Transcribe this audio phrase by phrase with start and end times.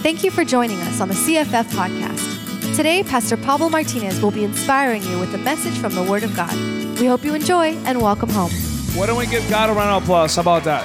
[0.00, 2.76] Thank you for joining us on the CFF podcast.
[2.76, 6.36] Today, Pastor Pablo Martinez will be inspiring you with a message from the Word of
[6.36, 6.54] God.
[7.00, 8.52] We hope you enjoy and welcome home.
[8.94, 10.36] Why don't we give God a round of applause?
[10.36, 10.84] How about that?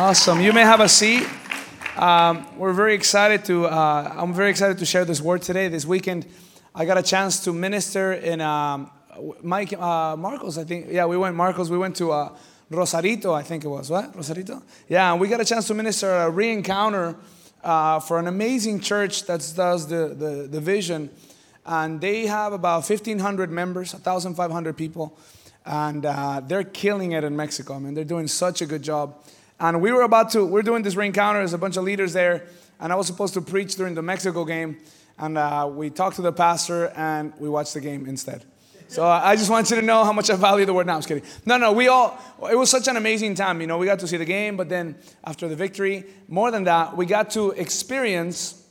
[0.00, 0.40] Awesome.
[0.40, 1.28] You may have a seat.
[1.96, 3.66] Um, we're very excited to.
[3.66, 5.68] Uh, I'm very excited to share this word today.
[5.68, 6.24] This weekend,
[6.74, 8.90] I got a chance to minister in um,
[9.42, 10.56] Mike uh, Marcos.
[10.56, 10.86] I think.
[10.88, 11.70] Yeah, we went Marcos.
[11.70, 12.36] We went to uh,
[12.70, 13.32] Rosarito.
[13.32, 14.62] I think it was what Rosarito.
[14.88, 17.16] Yeah, we got a chance to minister a re-encounter
[17.64, 21.10] uh, for an amazing church that does the, the the vision,
[21.66, 25.18] and they have about 1,500 members, 1,500 people,
[25.64, 27.74] and uh, they're killing it in Mexico.
[27.74, 29.22] I mean, they're doing such a good job.
[29.60, 31.40] And we were about to, we're doing this re-encounter.
[31.40, 32.46] There's a bunch of leaders there.
[32.80, 34.78] And I was supposed to preach during the Mexico game.
[35.18, 38.44] And uh, we talked to the pastor and we watched the game instead.
[38.88, 40.86] So I just want you to know how much I value the word.
[40.86, 41.22] No, I'm just kidding.
[41.44, 42.18] No, no, we all,
[42.50, 43.60] it was such an amazing time.
[43.60, 46.64] You know, we got to see the game, but then after the victory, more than
[46.64, 48.66] that, we got to experience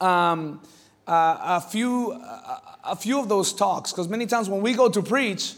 [0.00, 0.60] um,
[1.06, 3.92] uh, a, few, uh, a few of those talks.
[3.92, 5.54] Because many times when we go to preach,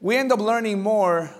[0.00, 1.30] we end up learning more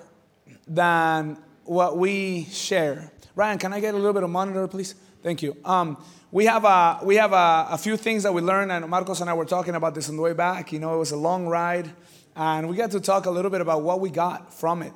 [0.66, 3.12] than what we share.
[3.34, 4.94] Ryan, can I get a little bit of monitor, please?
[5.22, 5.55] Thank you.
[5.66, 9.20] Um, we have, a, we have a, a, few things that we learned, and Marcos
[9.20, 10.72] and I were talking about this on the way back.
[10.72, 11.91] You know, it was a long ride,
[12.34, 14.92] and we got to talk a little bit about what we got from it.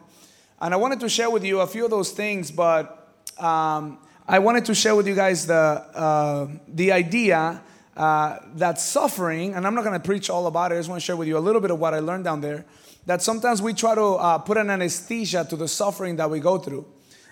[0.61, 4.41] And I wanted to share with you a few of those things, but um, I
[4.41, 7.63] wanted to share with you guys the, uh, the idea
[7.97, 11.01] uh, that suffering, and I'm not going to preach all about it, I just want
[11.01, 12.65] to share with you a little bit of what I learned down there
[13.07, 16.59] that sometimes we try to uh, put an anesthesia to the suffering that we go
[16.59, 16.87] through.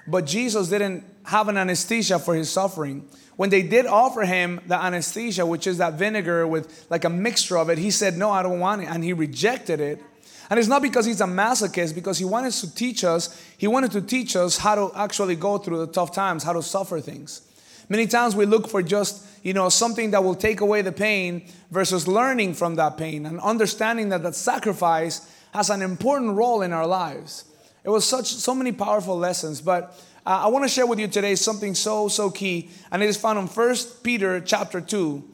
[0.09, 3.06] But Jesus didn't have an anesthesia for his suffering.
[3.37, 7.59] When they did offer him the anesthesia, which is that vinegar with like a mixture
[7.59, 8.86] of it, he said, No, I don't want it.
[8.86, 10.03] And he rejected it.
[10.51, 13.92] And it's not because he's a masochist, because he wanted to teach us, he wanted
[13.92, 17.42] to teach us how to actually go through the tough times, how to suffer things.
[17.91, 21.47] Many times we look for just, you know, something that will take away the pain
[21.70, 26.73] versus learning from that pain and understanding that that sacrifice has an important role in
[26.73, 27.45] our lives.
[27.84, 31.08] It was such so many powerful lessons, but uh, I want to share with you
[31.08, 35.24] today something so so key, and it is found in First Peter chapter two,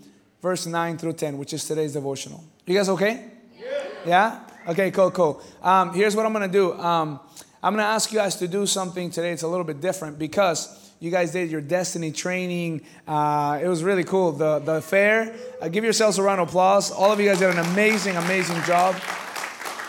[0.43, 2.45] verse nine through ten, which is today's devotional.
[2.67, 3.25] You guys okay?
[3.59, 3.83] Yeah.
[4.07, 4.41] yeah?
[4.69, 5.43] Okay, cool, cool.
[5.63, 6.73] Um, here's what I'm gonna do.
[6.75, 7.21] Um,
[7.63, 9.33] I'm gonna ask you guys to do something today.
[9.33, 12.83] It's a little bit different because you guys did your destiny training.
[13.07, 14.33] Uh, it was really cool.
[14.33, 15.35] The the fair.
[15.61, 16.91] Uh, give yourselves a round of applause.
[16.91, 18.95] All of you guys did an amazing, amazing job.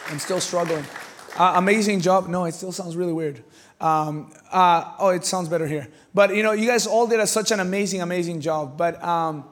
[0.10, 0.86] I'm still struggling.
[1.38, 2.28] Uh, amazing job.
[2.28, 3.44] No, it still sounds really weird.
[3.82, 5.88] Um, uh, oh, it sounds better here.
[6.14, 8.78] But you know, you guys all did a, such an amazing, amazing job.
[8.78, 9.44] But um,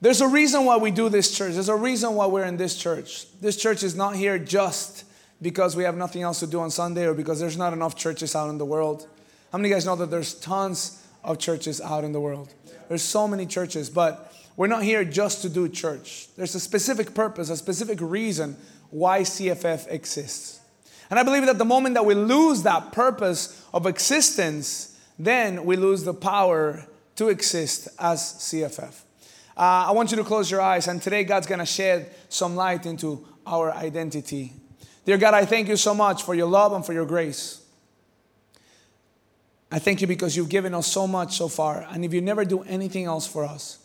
[0.00, 1.54] there's a reason why we do this church.
[1.54, 3.26] There's a reason why we're in this church.
[3.40, 5.04] This church is not here just
[5.40, 8.34] because we have nothing else to do on Sunday or because there's not enough churches
[8.34, 9.06] out in the world.
[9.52, 12.52] How many of you guys know that there's tons of churches out in the world?
[12.88, 16.28] There's so many churches, but we're not here just to do church.
[16.36, 18.56] There's a specific purpose, a specific reason
[18.90, 20.61] why CFF exists.
[21.12, 25.76] And I believe that the moment that we lose that purpose of existence, then we
[25.76, 26.86] lose the power
[27.16, 29.02] to exist as CFF.
[29.54, 32.86] Uh, I want you to close your eyes, and today God's gonna shed some light
[32.86, 34.54] into our identity.
[35.04, 37.60] Dear God, I thank you so much for your love and for your grace.
[39.70, 42.46] I thank you because you've given us so much so far, and if you never
[42.46, 43.80] do anything else for us,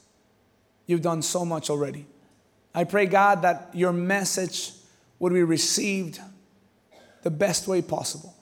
[0.86, 2.06] you've done so much already.
[2.74, 4.72] I pray, God, that your message
[5.20, 6.22] would be received
[7.24, 8.34] the best way possible.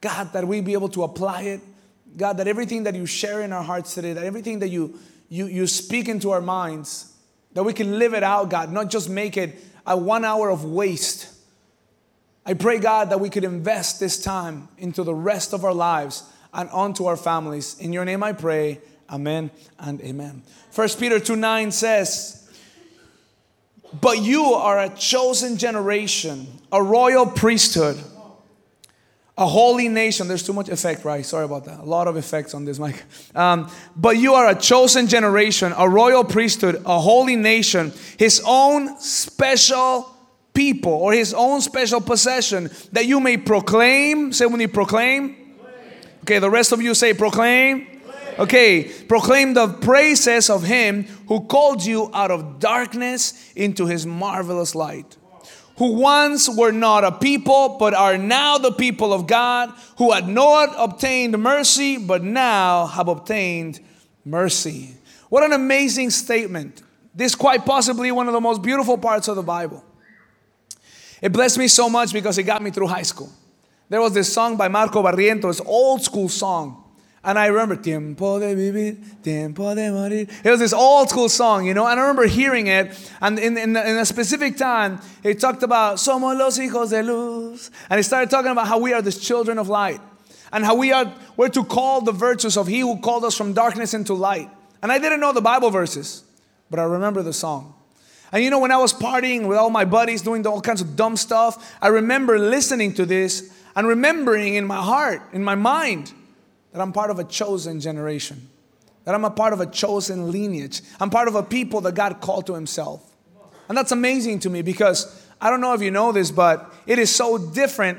[0.00, 1.60] God, that we be able to apply it.
[2.16, 4.98] God, that everything that you share in our hearts today, that everything that you,
[5.28, 7.12] you, you speak into our minds,
[7.54, 10.64] that we can live it out, God, not just make it a one hour of
[10.64, 11.32] waste.
[12.44, 16.22] I pray, God, that we could invest this time into the rest of our lives
[16.52, 17.78] and onto our families.
[17.80, 18.80] In your name I pray.
[19.10, 20.42] Amen and amen.
[20.70, 22.45] First Peter 2 9 says,
[24.00, 27.98] but you are a chosen generation, a royal priesthood,
[29.38, 30.28] a holy nation.
[30.28, 31.24] There's too much effect, right?
[31.24, 31.80] Sorry about that.
[31.80, 33.02] A lot of effects on this mic.
[33.34, 38.98] Um, but you are a chosen generation, a royal priesthood, a holy nation, his own
[38.98, 40.12] special
[40.54, 44.32] people or his own special possession that you may proclaim.
[44.32, 45.36] Say when you proclaim.
[46.22, 47.95] Okay, the rest of you say proclaim
[48.38, 54.74] Okay, proclaim the praises of him who called you out of darkness into his marvelous
[54.74, 55.16] light.
[55.78, 60.28] Who once were not a people, but are now the people of God, who had
[60.28, 63.80] not obtained mercy, but now have obtained
[64.24, 64.96] mercy.
[65.28, 66.82] What an amazing statement.
[67.14, 69.82] This quite possibly one of the most beautiful parts of the Bible.
[71.22, 73.30] It blessed me so much because it got me through high school.
[73.88, 76.85] There was this song by Marco Barrientos, old school song
[77.26, 80.30] And I remember, Tiempo de vivir, tiempo de morir.
[80.44, 82.96] It was this old school song, you know, and I remember hearing it.
[83.20, 87.72] And in, in, in, a specific time, it talked about, Somos los hijos de luz.
[87.90, 90.00] And it started talking about how we are the children of light.
[90.52, 93.54] And how we are, we're to call the virtues of He who called us from
[93.54, 94.48] darkness into light.
[94.80, 96.22] And I didn't know the Bible verses,
[96.70, 97.74] but I remember the song.
[98.30, 100.94] And you know, when I was partying with all my buddies, doing all kinds of
[100.94, 106.12] dumb stuff, I remember listening to this and remembering in my heart, in my mind,
[106.76, 108.50] that I'm part of a chosen generation,
[109.04, 110.82] that I'm a part of a chosen lineage.
[111.00, 113.16] I'm part of a people that God called to Himself.
[113.70, 116.98] And that's amazing to me because I don't know if you know this, but it
[116.98, 117.98] is so different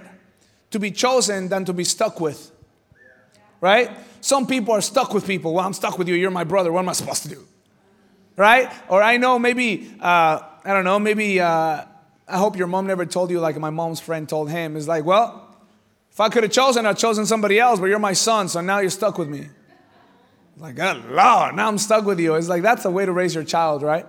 [0.70, 2.52] to be chosen than to be stuck with.
[3.62, 3.90] Right?
[4.22, 5.56] Some people are stuck with people.
[5.56, 6.14] Well, I'm stuck with you.
[6.14, 6.72] You're my brother.
[6.72, 7.48] What am I supposed to do?
[8.36, 8.72] Right?
[8.90, 11.48] Or I know maybe, uh, I don't know, maybe, uh,
[12.28, 15.04] I hope your mom never told you, like my mom's friend told him, is like,
[15.04, 15.47] well,
[16.18, 18.80] if I could have chosen, I'd chosen somebody else, but you're my son, so now
[18.80, 19.50] you're stuck with me.
[20.58, 22.34] Like, oh, Lord, now I'm stuck with you.
[22.34, 24.04] It's like that's a way to raise your child, right?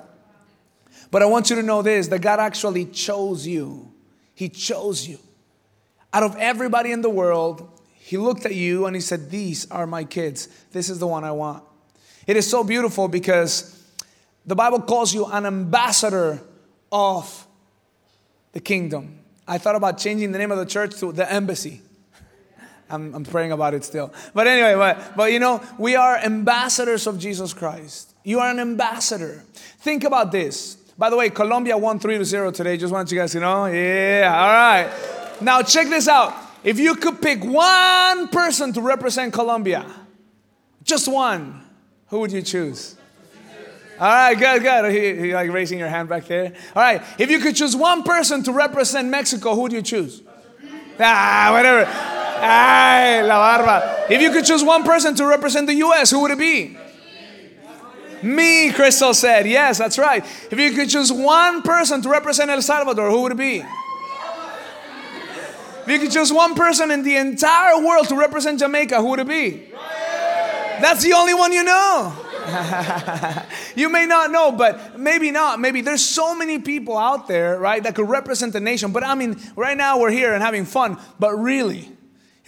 [1.11, 3.93] But I want you to know this that God actually chose you.
[4.35, 5.19] He chose you.
[6.15, 9.87] Out of everybody in the world, He looked at you and He said, These are
[9.87, 10.49] my kids.
[10.73, 11.63] This is the one I want.
[12.27, 13.87] It is so beautiful because
[14.47, 16.41] the Bible calls you an ambassador
[16.91, 17.47] of
[18.53, 19.19] the kingdom.
[19.47, 21.83] I thought about changing the name of the church to the embassy
[22.91, 24.13] I'm, I'm praying about it still.
[24.35, 28.15] But anyway, but, but you know, we are ambassadors of Jesus Christ.
[28.25, 29.45] You are an ambassador.
[29.81, 30.77] Think about this.
[30.97, 32.77] By the way, Colombia won 3 to 0 today.
[32.77, 33.67] Just want you guys to know.
[33.67, 35.41] Yeah, all right.
[35.41, 36.35] Now, check this out.
[36.65, 39.87] If you could pick one person to represent Colombia,
[40.83, 41.63] just one,
[42.09, 42.97] who would you choose?
[44.01, 44.93] All right, good, good.
[44.93, 46.53] He, he, like raising your hand back there.
[46.75, 50.23] All right, if you could choose one person to represent Mexico, who would you choose?
[51.01, 52.18] Ah, whatever.
[52.41, 54.07] Ay, la barba.
[54.11, 56.77] If you could choose one person to represent the U.S., who would it be?
[58.23, 59.47] Me, Crystal said.
[59.47, 60.25] Yes, that's right.
[60.51, 63.65] If you could choose one person to represent El Salvador, who would it be?
[65.89, 69.21] If you could choose one person in the entire world to represent Jamaica, who would
[69.21, 69.73] it be?
[70.81, 72.13] That's the only one you know.
[73.77, 75.61] you may not know, but maybe not.
[75.61, 78.93] Maybe there's so many people out there, right, that could represent the nation.
[78.93, 80.99] But I mean, right now we're here and having fun.
[81.19, 81.91] But really,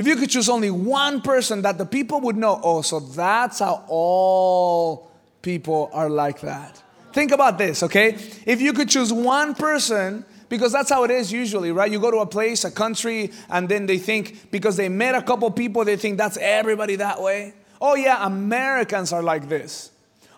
[0.00, 3.58] if you could choose only one person that the people would know, oh, so that's
[3.58, 5.10] how all
[5.42, 6.82] people are like that.
[7.12, 8.16] Think about this, okay?
[8.46, 11.92] If you could choose one person, because that's how it is usually, right?
[11.92, 15.20] You go to a place, a country, and then they think because they met a
[15.20, 17.52] couple people, they think that's everybody that way.
[17.78, 19.90] Oh, yeah, Americans are like this.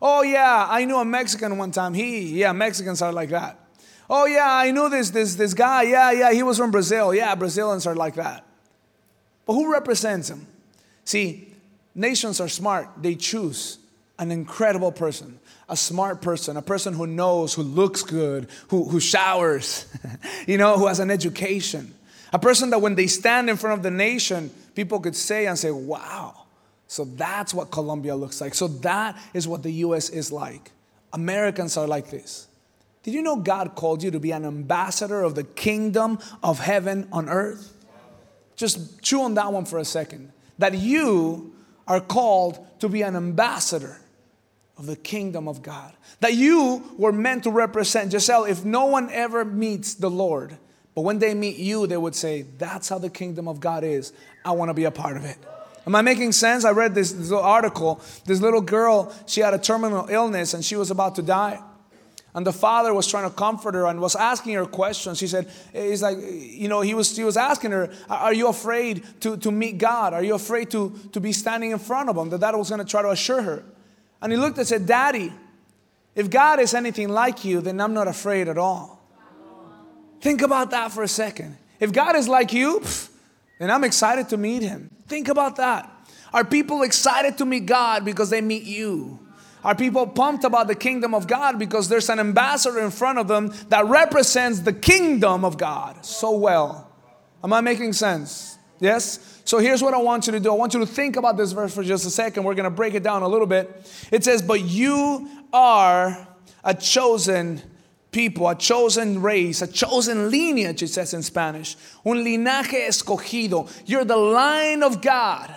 [0.03, 1.95] Oh, yeah, I knew a Mexican one time.
[1.95, 3.61] He, yeah, Mexicans are like that.
[4.11, 5.85] Oh, yeah, I knew this, this, this guy.
[5.85, 7.15] Yeah, yeah, he was from Brazil.
[7.15, 8.45] Yeah, Brazilians are like that.
[9.47, 10.47] But who represents him?
[11.05, 11.55] See,
[11.95, 12.89] nations are smart.
[13.01, 13.79] They choose
[14.19, 19.01] an incredible person, a smart person, a person who knows, who looks good, who, who
[19.01, 19.87] showers,
[20.47, 21.93] you know, who has an education.
[22.33, 25.59] A person that when they stand in front of the nation, people could say and
[25.59, 26.45] say, wow.
[26.87, 28.55] So that's what Colombia looks like.
[28.55, 30.71] So that is what the US is like.
[31.13, 32.47] Americans are like this.
[33.03, 37.09] Did you know God called you to be an ambassador of the kingdom of heaven
[37.13, 37.72] on earth?
[38.63, 40.31] Just chew on that one for a second.
[40.59, 41.53] That you
[41.89, 43.99] are called to be an ambassador
[44.79, 45.93] of the kingdom of God.
[46.21, 48.13] That you were meant to represent.
[48.13, 50.59] Giselle, if no one ever meets the Lord,
[50.95, 54.13] but when they meet you, they would say, That's how the kingdom of God is.
[54.45, 55.39] I want to be a part of it.
[55.85, 56.65] Am I making sense?
[56.65, 58.01] I read this, this little article.
[58.27, 61.61] This little girl, she had a terminal illness and she was about to die.
[62.35, 65.21] And the father was trying to comfort her and was asking her questions.
[65.21, 69.05] He said, He's like, you know, he was, he was asking her, Are you afraid
[69.21, 70.15] to, to meet God?
[70.15, 72.31] Are you afraid to, to be standing in front of him?
[72.31, 73.65] The dad was going to try to assure her.
[74.23, 75.33] And he looked and said, Daddy,
[76.15, 79.03] if God is anything like you, then I'm not afraid at all.
[80.21, 81.57] Think about that for a second.
[81.81, 82.83] If God is like you,
[83.59, 84.91] then I'm excited to meet him.
[85.09, 85.91] Think about that.
[86.33, 89.19] Are people excited to meet God because they meet you?
[89.65, 93.29] Are people pumped about the kingdom of God because there's an ambassador in front of
[93.29, 96.91] them that represents the kingdom of God so well?
[97.45, 98.59] Am I making sense?
[98.81, 99.41] Yes?
[99.45, 100.51] So here's what I want you to do.
[100.51, 102.43] I want you to think about this verse for just a second.
[102.43, 103.71] We're going to break it down a little bit.
[104.11, 106.27] It says, But you are
[106.65, 107.63] a chosen
[108.11, 111.77] people, a chosen race, a chosen lineage, it says in Spanish.
[112.05, 113.71] Un linaje escogido.
[113.87, 115.55] You're the line of God.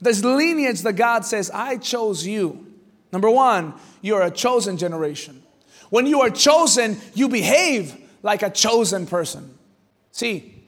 [0.00, 2.67] This lineage that God says, I chose you.
[3.12, 5.42] Number one, you're a chosen generation.
[5.90, 9.56] When you are chosen, you behave like a chosen person.
[10.12, 10.64] See,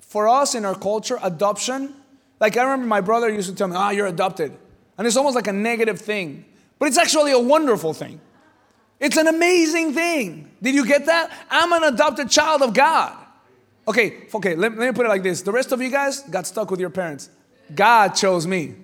[0.00, 1.94] for us in our culture, adoption
[2.40, 4.56] Like I remember my brother used to tell me, ah, you're adopted.
[4.96, 6.46] And it's almost like a negative thing.
[6.78, 8.20] But it's actually a wonderful thing.
[8.98, 10.50] It's an amazing thing.
[10.62, 11.30] Did you get that?
[11.50, 13.16] I'm an adopted child of God.
[13.86, 15.42] Okay, okay, let, let me put it like this.
[15.42, 17.28] The rest of you guys got stuck with your parents.
[17.74, 18.74] God chose me.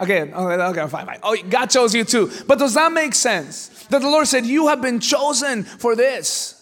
[0.00, 1.18] Okay, okay, okay, fine, fine.
[1.22, 2.30] Oh, God chose you too.
[2.46, 3.68] But does that make sense?
[3.86, 6.52] That the Lord said, You have been chosen for this.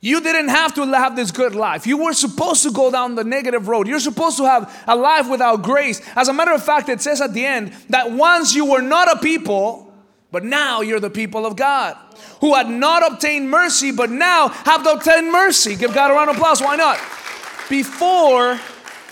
[0.00, 1.86] You didn't have to have this good life.
[1.86, 3.88] You were supposed to go down the negative road.
[3.88, 6.02] You're supposed to have a life without grace.
[6.14, 9.10] As a matter of fact, it says at the end that once you were not
[9.10, 9.90] a people,
[10.30, 11.96] but now you're the people of God
[12.42, 15.74] who had not obtained mercy, but now have obtained mercy.
[15.74, 16.60] Give God a round of applause.
[16.60, 16.98] Why not?
[17.70, 18.60] Before,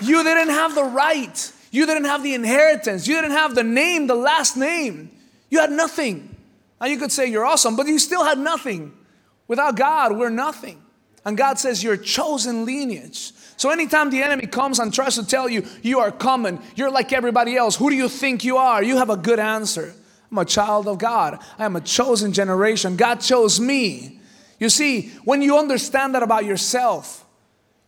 [0.02, 4.06] you didn't have the right, you didn't have the inheritance, you didn't have the name,
[4.06, 5.10] the last name.
[5.50, 6.36] You had nothing.
[6.80, 8.92] Now you could say you're awesome, but you still had nothing.
[9.48, 10.80] Without God, we're nothing.
[11.24, 13.32] And God says you're chosen lineage.
[13.56, 17.12] So anytime the enemy comes and tries to tell you you are common, you're like
[17.12, 18.82] everybody else, who do you think you are?
[18.82, 19.94] You have a good answer.
[20.30, 21.38] I'm a child of God.
[21.58, 22.96] I am a chosen generation.
[22.96, 24.20] God chose me.
[24.58, 27.24] You see, when you understand that about yourself,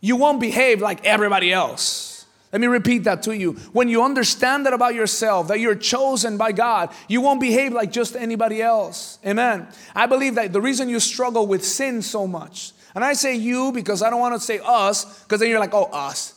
[0.01, 2.14] you won't behave like everybody else.
[2.55, 3.51] Let me repeat that to you.
[3.73, 7.91] When you understand that about yourself, that you're chosen by God, you won't behave like
[7.91, 9.19] just anybody else.
[9.25, 9.67] Amen.
[9.93, 13.73] I believe that the reason you struggle with sin so much, and I say you
[13.73, 16.33] because I don't want to say us, because then you're like, oh, us.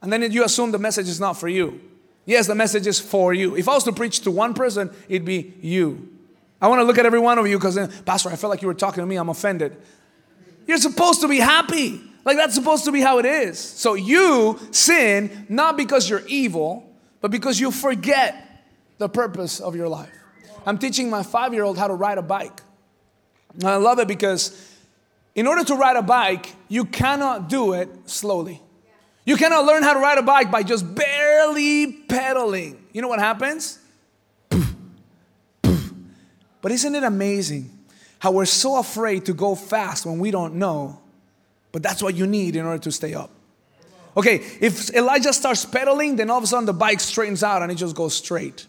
[0.00, 1.78] And then you assume the message is not for you.
[2.24, 3.54] Yes, the message is for you.
[3.54, 6.08] If I was to preach to one person, it'd be you.
[6.62, 8.62] I want to look at every one of you because, uh, Pastor, I felt like
[8.62, 9.16] you were talking to me.
[9.16, 9.76] I'm offended.
[10.66, 12.07] You're supposed to be happy.
[12.24, 13.58] Like that's supposed to be how it is.
[13.58, 18.64] So you sin not because you're evil, but because you forget
[18.98, 20.12] the purpose of your life.
[20.66, 22.60] I'm teaching my five year old how to ride a bike.
[23.54, 24.76] And I love it because
[25.34, 28.60] in order to ride a bike, you cannot do it slowly.
[29.24, 32.84] You cannot learn how to ride a bike by just barely pedaling.
[32.92, 33.78] You know what happens?
[36.60, 37.70] But isn't it amazing
[38.18, 41.00] how we're so afraid to go fast when we don't know?
[41.78, 43.30] But that's what you need in order to stay up.
[44.16, 47.70] Okay, if Elijah starts pedaling, then all of a sudden the bike straightens out and
[47.70, 48.66] it just goes straight.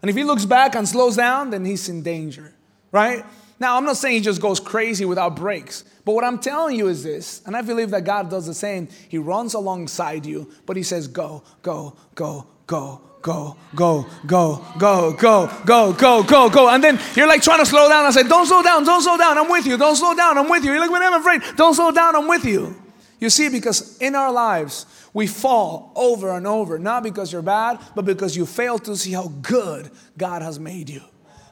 [0.00, 2.54] And if he looks back and slows down, then he's in danger,
[2.92, 3.24] right?
[3.58, 6.86] Now, I'm not saying he just goes crazy without brakes, but what I'm telling you
[6.86, 8.86] is this, and I believe that God does the same.
[9.08, 15.14] He runs alongside you, but He says, Go, go, go, go, go, go, go, go,
[15.14, 16.68] go, go, go, go, go.
[16.68, 18.04] And then you're like trying to slow down.
[18.04, 19.76] I say, Don't slow down, don't slow down, I'm with you.
[19.76, 20.72] Don't slow down, I'm with you.
[20.72, 22.76] You're like, When I'm afraid, don't slow down, I'm with you.
[23.20, 27.78] You see, because in our lives, we fall over and over, not because you're bad,
[27.94, 31.02] but because you fail to see how good God has made you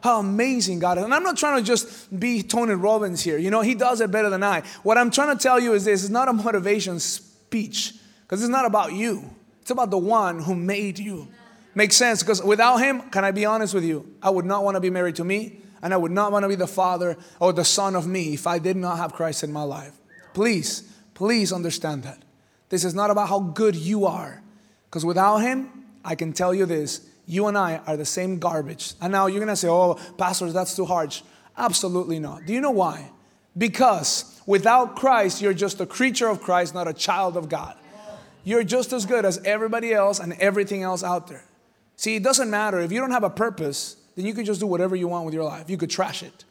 [0.03, 1.05] how amazing God is.
[1.05, 3.39] And I'm not trying to just be Tony Robbins here.
[3.39, 4.63] You know, he does it better than I.
[4.83, 8.51] What I'm trying to tell you is this it's not a motivation speech because it's
[8.51, 9.29] not about you,
[9.61, 11.29] it's about the one who made you.
[11.75, 14.15] Makes sense because without him, can I be honest with you?
[14.23, 16.49] I would not want to be married to me, and I would not want to
[16.49, 19.53] be the father or the son of me if I did not have Christ in
[19.53, 19.93] my life.
[20.35, 20.83] Please,
[21.15, 22.23] please understand that.
[22.69, 24.43] This is not about how good you are,
[24.87, 28.95] because without him, I can tell you this you and I are the same garbage.
[29.01, 31.23] And now you're gonna say, oh, pastors, that's too harsh.
[31.57, 32.45] Absolutely not.
[32.47, 33.11] Do you know why?
[33.57, 37.77] Because without Christ, you're just a creature of Christ, not a child of God.
[38.43, 41.45] You're just as good as everybody else and everything else out there.
[42.01, 42.81] See, it doesn't matter.
[42.81, 45.35] If you don't have a purpose, then you can just do whatever you want with
[45.35, 45.69] your life.
[45.69, 46.47] You could trash it.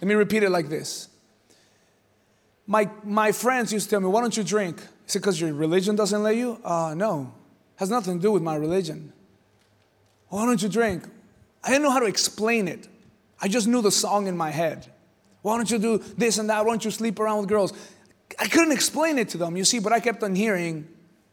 [0.00, 1.10] Let me repeat it like this.
[2.66, 4.80] My, my friends used to tell me, why don't you drink?
[5.06, 6.58] Is it because your religion doesn't let you?
[6.64, 7.34] Uh, no.
[7.76, 9.12] Has nothing to do with my religion.
[10.28, 11.04] Why don't you drink?
[11.62, 12.88] I didn't know how to explain it.
[13.42, 14.90] I just knew the song in my head.
[15.42, 16.64] Why don't you do this and that?
[16.64, 17.74] Why don't you sleep around with girls?
[18.38, 20.88] I couldn't explain it to them, you see, but I kept on hearing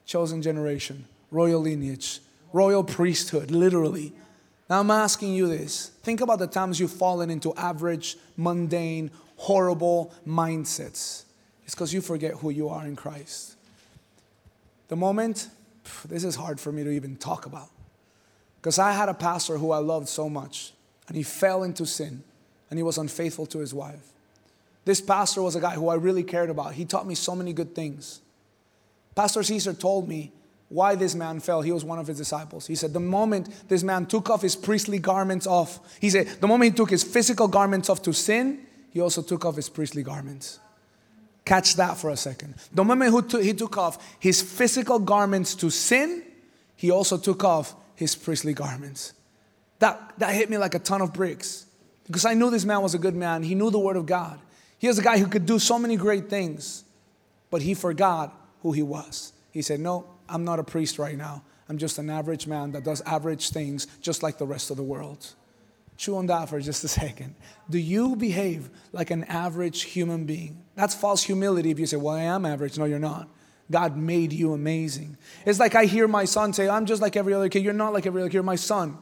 [0.05, 2.19] chosen generation, royal lineage,
[2.55, 4.13] royal priesthood, literally.
[4.69, 5.89] Now I'm asking you this.
[6.03, 11.25] Think about the times you've fallen into average, mundane, horrible mindsets.
[11.65, 13.57] It's because you forget who you are in Christ.
[14.87, 15.49] The moment,
[16.07, 17.69] this is hard for me to even talk about.
[18.61, 20.71] Because I had a pastor who I loved so much,
[21.09, 22.23] and he fell into sin,
[22.69, 24.13] and he was unfaithful to his wife.
[24.85, 26.73] This pastor was a guy who I really cared about.
[26.73, 28.21] He taught me so many good things.
[29.13, 30.31] Pastor Caesar told me
[30.69, 31.61] why this man fell.
[31.61, 32.67] He was one of his disciples.
[32.67, 36.47] He said, The moment this man took off his priestly garments off, he said, the
[36.47, 40.03] moment he took his physical garments off to sin, he also took off his priestly
[40.03, 40.59] garments.
[41.43, 42.55] Catch that for a second.
[42.73, 46.23] The moment he took off his physical garments to sin,
[46.75, 49.13] he also took off his priestly garments.
[49.79, 51.65] That, that hit me like a ton of bricks
[52.07, 53.43] because I knew this man was a good man.
[53.43, 54.39] He knew the Word of God.
[54.79, 56.83] He was a guy who could do so many great things,
[57.49, 59.33] but he forgot who he was.
[59.51, 61.43] He said, No, I'm not a priest right now.
[61.67, 64.83] I'm just an average man that does average things just like the rest of the
[64.83, 65.33] world.
[65.97, 67.35] Chew on that for just a second.
[67.69, 70.63] Do you behave like an average human being?
[70.75, 72.77] That's false humility if you say, Well, I am average.
[72.77, 73.29] No, you're not.
[73.71, 75.17] God made you amazing.
[75.45, 77.63] It's like I hear my son say, I'm just like every other kid.
[77.63, 78.35] You're not like every other kid.
[78.35, 78.97] You're my son.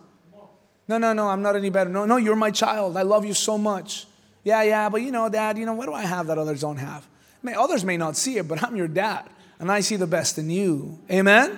[0.88, 1.90] No, no, no, I'm not any better.
[1.90, 2.98] No, no, you're my child.
[2.98, 4.06] I love you so much.
[4.44, 6.78] Yeah, yeah, but you know, dad, you know, what do I have that others don't
[6.78, 7.08] have?
[7.42, 9.30] May, others may not see it, but I'm your dad,
[9.64, 11.00] and I see the best in you.
[11.10, 11.58] Amen?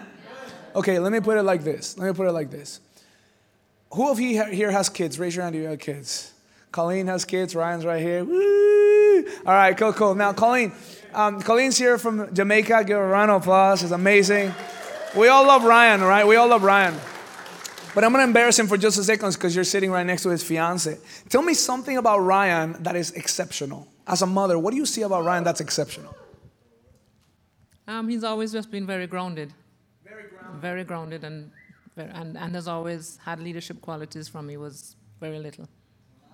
[0.76, 1.98] Okay, let me put it like this.
[1.98, 2.80] Let me put it like this.
[3.96, 5.18] Who of you here has kids?
[5.18, 6.32] Raise your hand if you have kids.
[6.72, 7.56] Colleen has kids.
[7.56, 8.24] Ryan's right here.
[8.24, 9.26] Woo!
[9.48, 10.14] All right, cool, cool.
[10.14, 10.72] Now, Colleen,
[11.16, 12.84] um, Colleen's here from Jamaica.
[12.86, 13.82] Give her a round of applause.
[13.82, 14.54] It's amazing.
[15.18, 16.28] We all love Ryan, right?
[16.28, 16.94] We all love Ryan.
[17.96, 20.22] But I'm going to embarrass him for just a second because you're sitting right next
[20.24, 21.00] to his fiance.
[21.30, 23.88] Tell me something about Ryan that is exceptional.
[24.06, 26.16] As a mother, what do you see about Ryan that's exceptional?
[27.88, 29.54] Um, he's always just been very grounded.
[30.04, 30.62] Very grounded.
[30.62, 31.52] Very grounded and,
[31.96, 35.68] very, and, and has always had leadership qualities from he was very little.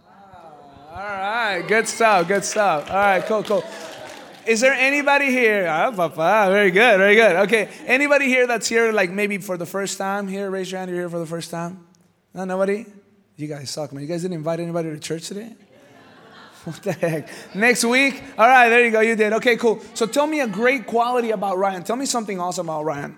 [0.08, 2.90] Ah, all right, good stuff, good stuff.
[2.90, 3.64] All right, cool, cool.
[4.46, 5.68] Is there anybody here?
[5.70, 7.36] Ah, papa, very good, very good.
[7.48, 10.50] Okay, anybody here that's here like maybe for the first time here?
[10.50, 10.90] Raise your hand.
[10.90, 11.86] You're here for the first time.
[12.34, 12.86] No, nobody.
[13.36, 14.02] You guys suck, man.
[14.02, 15.56] You guys didn't invite anybody to church today.
[16.66, 17.56] What the heck?
[17.56, 18.22] Next week?
[18.38, 19.00] All right, there you go.
[19.00, 19.34] You did.
[19.34, 19.82] Okay, cool.
[19.96, 21.84] So tell me a great quality about Ryan.
[21.84, 23.18] Tell me something awesome about Ryan.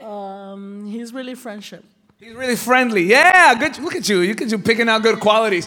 [0.00, 1.84] Um, he's really friendship.
[2.20, 3.04] He's really friendly.
[3.04, 3.78] Yeah, good.
[3.78, 4.20] Look at you.
[4.20, 5.66] You could you picking out good qualities.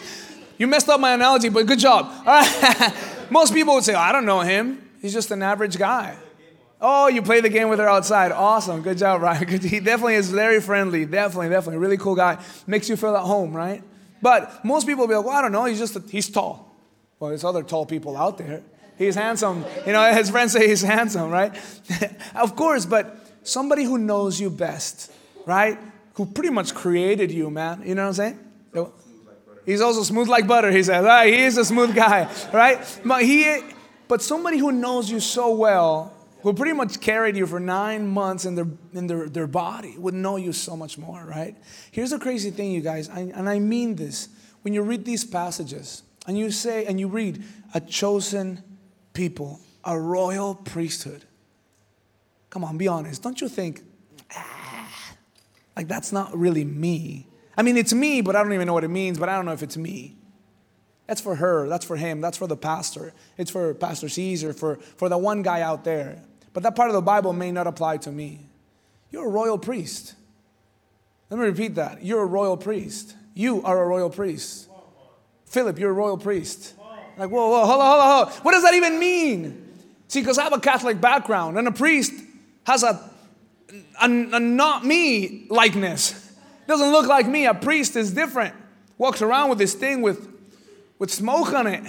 [0.58, 2.06] You messed up my analogy, but good job.
[2.06, 2.94] All right.
[3.30, 4.90] Most people would say, oh, I don't know him.
[5.00, 6.16] He's just an average guy.
[6.80, 8.30] Oh, you play the game with her outside.
[8.32, 8.82] Awesome.
[8.82, 9.48] Good job, Ryan.
[9.60, 11.04] He definitely is very friendly.
[11.04, 11.78] Definitely, definitely.
[11.78, 12.38] Really cool guy.
[12.66, 13.82] Makes you feel at home, right?
[14.22, 15.64] But most people will be like, well, I don't know.
[15.64, 16.74] He's just, a, he's tall.
[17.18, 18.62] Well, there's other tall people out there.
[18.96, 19.64] He's handsome.
[19.84, 21.54] You know, his friends say he's handsome, right?
[22.34, 25.12] of course, but somebody who knows you best,
[25.44, 25.78] right?
[26.14, 27.82] Who pretty much created you, man.
[27.84, 28.38] You know what I'm saying?
[29.64, 31.04] He's also smooth like butter, he says.
[31.04, 33.00] Ah, he is a smooth guy, right?
[33.04, 33.60] But, he,
[34.08, 36.11] but somebody who knows you so well,
[36.42, 40.14] who pretty much carried you for nine months in their, in their, their body, would
[40.14, 41.56] know you so much more, right?
[41.90, 44.28] Here's the crazy thing, you guys, I, and I mean this.
[44.62, 47.42] When you read these passages, and you say, and you read,
[47.74, 48.62] a chosen
[49.12, 51.24] people, a royal priesthood.
[52.50, 53.22] Come on, be honest.
[53.22, 53.82] Don't you think,
[54.36, 54.88] ah,
[55.76, 57.26] like that's not really me?
[57.56, 59.46] I mean, it's me, but I don't even know what it means, but I don't
[59.46, 60.16] know if it's me.
[61.06, 63.12] That's for her, that's for him, that's for the pastor.
[63.36, 66.22] It's for Pastor Caesar, for, for the one guy out there.
[66.52, 68.46] But that part of the Bible may not apply to me.
[69.10, 70.14] You're a royal priest.
[71.30, 72.04] Let me repeat that.
[72.04, 73.16] You're a royal priest.
[73.34, 74.68] You are a royal priest.
[75.46, 76.74] Philip, you're a royal priest.
[77.18, 78.34] Like, whoa, whoa, hold on, hold on, hold on.
[78.42, 79.68] What does that even mean?
[80.08, 82.12] See, because I have a Catholic background, and a priest
[82.66, 83.10] has a,
[84.00, 86.32] a, a not me likeness.
[86.66, 87.46] Doesn't look like me.
[87.46, 88.54] A priest is different.
[88.98, 90.28] Walks around with this thing with,
[90.98, 91.82] with smoke on it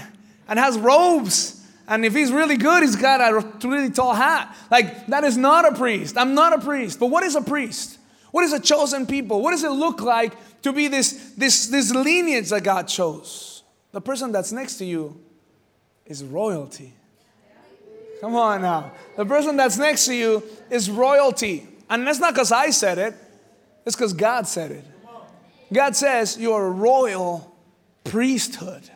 [0.47, 1.62] and has robes.
[1.93, 4.58] And if he's really good, he's got a really tall hat.
[4.71, 6.17] Like, that is not a priest.
[6.17, 6.99] I'm not a priest.
[6.99, 7.99] But what is a priest?
[8.32, 9.43] What is a chosen people?
[9.43, 13.62] What does it look like to be this, this, this lineage that God chose?
[13.91, 15.21] The person that's next to you
[16.08, 16.93] is royalty.
[18.21, 18.91] Come on now.
[19.15, 21.67] The person that's next to you is royalty.
[21.91, 23.13] And that's not because I said it,
[23.86, 24.86] it's because God said it.
[25.71, 27.56] God says you're a royal
[28.03, 28.89] priesthood.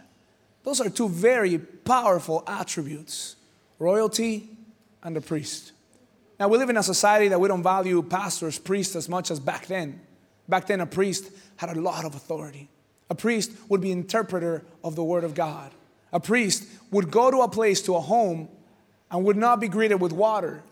[0.67, 3.37] Those are two very powerful attributes
[3.79, 4.49] royalty
[5.01, 5.71] and the priest.
[6.41, 9.39] Now, we live in a society that we don't value pastors, priests as much as
[9.39, 10.01] back then.
[10.49, 12.67] Back then, a priest had a lot of authority.
[13.09, 15.71] A priest would be interpreter of the word of God.
[16.11, 18.49] A priest would go to a place, to a home,
[19.09, 20.63] and would not be greeted with water.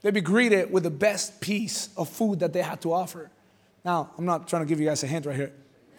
[0.00, 3.30] They'd be greeted with the best piece of food that they had to offer.
[3.84, 5.52] Now, I'm not trying to give you guys a hint right here.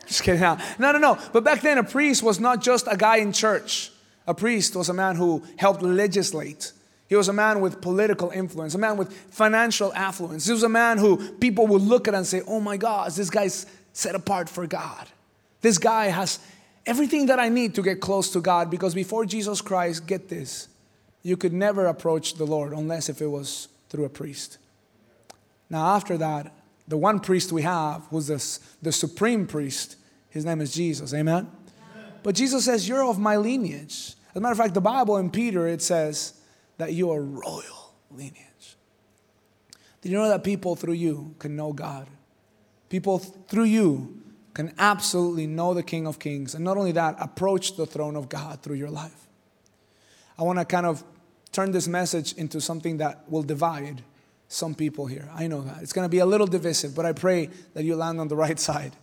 [0.06, 0.42] Just kidding.
[0.42, 1.18] No, no, no.
[1.34, 3.92] But back then, a priest was not just a guy in church.
[4.28, 6.72] A priest was a man who helped legislate.
[7.08, 10.46] He was a man with political influence, a man with financial affluence.
[10.46, 13.30] He was a man who people would look at and say, oh my God, this
[13.30, 15.08] guy's set apart for God.
[15.62, 16.40] This guy has
[16.86, 20.68] everything that I need to get close to God because before Jesus Christ, get this,
[21.22, 24.58] you could never approach the Lord unless if it was through a priest.
[25.70, 26.52] Now, after that,
[26.88, 29.98] the one priest we have, who's the, the supreme priest,
[30.30, 31.14] his name is Jesus.
[31.14, 31.50] Amen?
[31.96, 32.12] Amen?
[32.24, 34.16] But Jesus says, You're of my lineage.
[34.30, 36.34] As a matter of fact, the Bible in Peter, it says
[36.78, 38.76] that you are royal lineage.
[40.02, 42.08] Did you know that people through you can know God?
[42.90, 44.22] People through you
[44.54, 46.54] can absolutely know the King of Kings.
[46.54, 49.28] And not only that, approach the throne of God through your life.
[50.38, 51.04] I want to kind of
[51.52, 54.04] turn this message into something that will divide
[54.56, 55.30] some people here.
[55.36, 55.82] I know that.
[55.82, 58.38] It's going to be a little divisive, but I pray that you land on the
[58.38, 58.94] right side.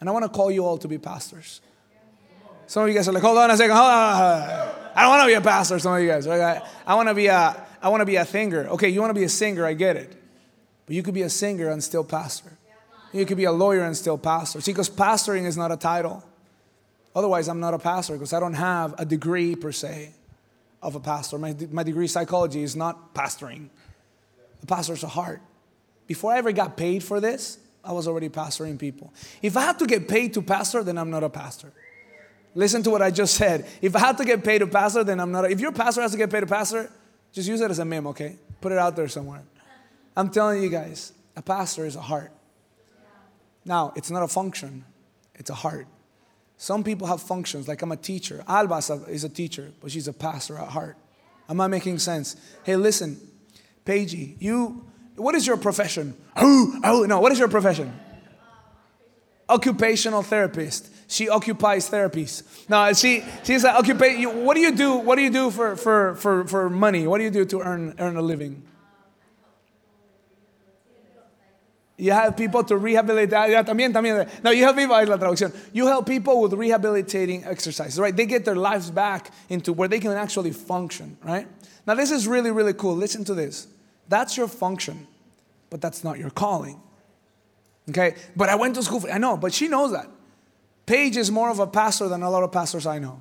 [0.00, 1.60] And I want to call you all to be pastors.
[2.66, 4.42] Some of you guys are like, hold on a second, hold on.
[4.94, 6.26] I don't want to be a pastor, some of you guys.
[6.26, 8.66] are I, I want to be a, I want to be a singer.
[8.68, 10.16] Okay, you want to be a singer, I get it.
[10.86, 12.56] But you could be a singer and still pastor.
[13.12, 14.62] You could be a lawyer and still pastor.
[14.62, 16.24] See, because pastoring is not a title.
[17.14, 20.14] Otherwise, I'm not a pastor because I don't have a degree per se
[20.82, 21.38] of a pastor.
[21.38, 23.68] My, my degree psychology is not pastoring.
[24.64, 25.40] Pastor's a heart.
[26.06, 29.12] Before I ever got paid for this, I was already pastoring people.
[29.42, 31.72] If I had to get paid to pastor, then I'm not a pastor.
[32.54, 33.66] Listen to what I just said.
[33.82, 35.44] If I had to get paid to pastor, then I'm not.
[35.44, 36.90] A, if your pastor has to get paid to pastor,
[37.32, 38.36] just use it as a meme, okay?
[38.60, 39.42] Put it out there somewhere.
[40.16, 42.30] I'm telling you guys, a pastor is a heart.
[43.64, 44.84] Now, it's not a function,
[45.34, 45.86] it's a heart.
[46.56, 48.44] Some people have functions, like I'm a teacher.
[48.46, 48.76] Alba
[49.08, 50.96] is a teacher, but she's a pastor at heart.
[51.48, 52.36] Am I making sense?
[52.62, 53.20] Hey, listen,
[53.84, 54.84] Paige, you,
[55.16, 56.14] what is your profession?
[56.36, 57.92] Oh, oh, no, what is your profession?
[59.48, 60.90] Occupational therapist.
[61.06, 62.42] She occupies therapies.
[62.68, 64.24] Now she she's like, occupy.
[64.24, 64.94] What do you do?
[64.96, 67.06] What do you do for, for, for, for money?
[67.06, 68.62] What do you do to earn earn a living?
[71.96, 73.32] You have people to rehabilitate.
[73.32, 74.28] Ah, también, también.
[74.42, 74.96] No, you help people.
[74.96, 75.54] La traducción.
[75.72, 78.16] You help people with rehabilitating exercises, right?
[78.16, 81.46] They get their lives back into where they can actually function, right?
[81.86, 82.96] Now, this is really, really cool.
[82.96, 83.68] Listen to this.
[84.08, 85.06] That's your function,
[85.70, 86.80] but that's not your calling.
[87.90, 88.14] Okay?
[88.36, 90.08] But I went to school for, I know, but she knows that.
[90.86, 93.20] Paige is more of a pastor than a lot of pastors I know.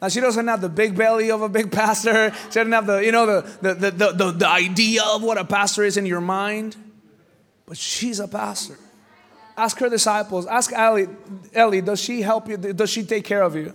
[0.00, 2.32] Now she doesn't have the big belly of a big pastor.
[2.48, 5.44] She doesn't have the, you know, the, the, the, the, the idea of what a
[5.44, 6.76] pastor is in your mind.
[7.66, 8.76] But she's a pastor.
[9.56, 10.46] Ask her disciples.
[10.46, 11.08] Ask Ellie,
[11.54, 12.56] Ellie, does she help you?
[12.56, 13.74] Does she take care of you?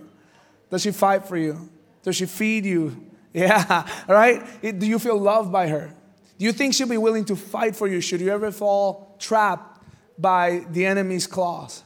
[0.70, 1.70] Does she fight for you?
[2.02, 3.07] Does she feed you?
[3.34, 4.42] Yeah, right?
[4.62, 5.92] Do you feel loved by her?
[6.38, 9.82] Do you think she'll be willing to fight for you should you ever fall trapped
[10.18, 11.84] by the enemy's claws?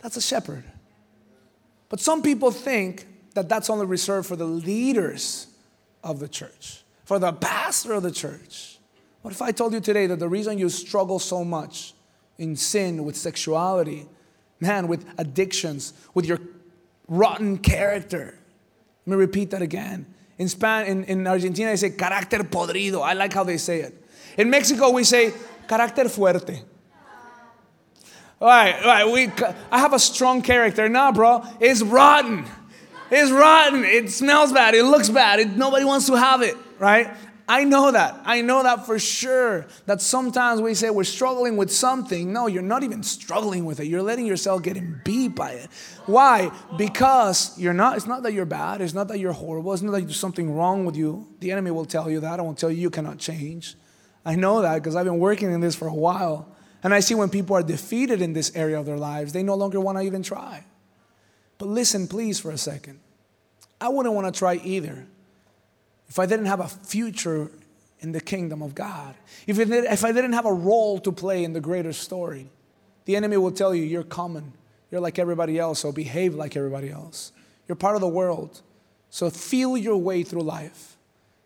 [0.00, 0.64] That's a shepherd.
[1.88, 5.46] But some people think that that's only reserved for the leaders
[6.02, 8.78] of the church, for the pastor of the church.
[9.22, 11.94] What if I told you today that the reason you struggle so much
[12.38, 14.06] in sin, with sexuality,
[14.60, 16.38] man, with addictions, with your
[17.08, 18.38] rotten character?
[19.06, 20.06] Let me repeat that again.
[20.38, 23.02] In, Spain, in, in Argentina, they say carácter podrido.
[23.02, 23.94] I like how they say it.
[24.36, 25.32] In Mexico, we say
[25.66, 26.62] carácter fuerte.
[28.38, 29.10] All right, all right.
[29.10, 29.32] We,
[29.72, 30.88] I have a strong character.
[30.88, 32.44] Nah, bro, it's rotten.
[33.10, 33.84] It's rotten.
[33.84, 34.74] It smells bad.
[34.74, 35.40] It looks bad.
[35.40, 37.08] It, nobody wants to have it, right?
[37.48, 38.20] I know that.
[38.24, 39.66] I know that for sure.
[39.86, 42.32] That sometimes we say we're struggling with something.
[42.32, 43.86] No, you're not even struggling with it.
[43.86, 45.70] You're letting yourself get beat by it.
[46.06, 46.50] Why?
[46.76, 48.80] Because you're not, it's not that you're bad.
[48.80, 49.72] It's not that you're horrible.
[49.72, 51.28] It's not that there's something wrong with you.
[51.38, 52.40] The enemy will tell you that.
[52.40, 53.76] I won't tell you you cannot change.
[54.24, 56.52] I know that because I've been working in this for a while.
[56.82, 59.54] And I see when people are defeated in this area of their lives, they no
[59.54, 60.64] longer want to even try.
[61.58, 62.98] But listen, please, for a second.
[63.80, 65.06] I wouldn't want to try either
[66.08, 67.50] if I didn't have a future
[68.00, 69.14] in the kingdom of God,
[69.46, 72.48] if, it, if I didn't have a role to play in the greater story.
[73.06, 74.52] The enemy will tell you, you're common.
[74.90, 77.32] You're like everybody else, so behave like everybody else.
[77.68, 78.62] You're part of the world.
[79.10, 80.96] So feel your way through life.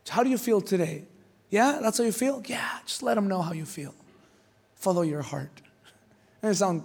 [0.09, 1.05] How do you feel today?
[1.51, 2.42] Yeah, that's how you feel?
[2.46, 3.94] Yeah, just let them know how you feel
[4.81, 5.61] follow your heart.
[6.40, 6.83] Doesn't it sound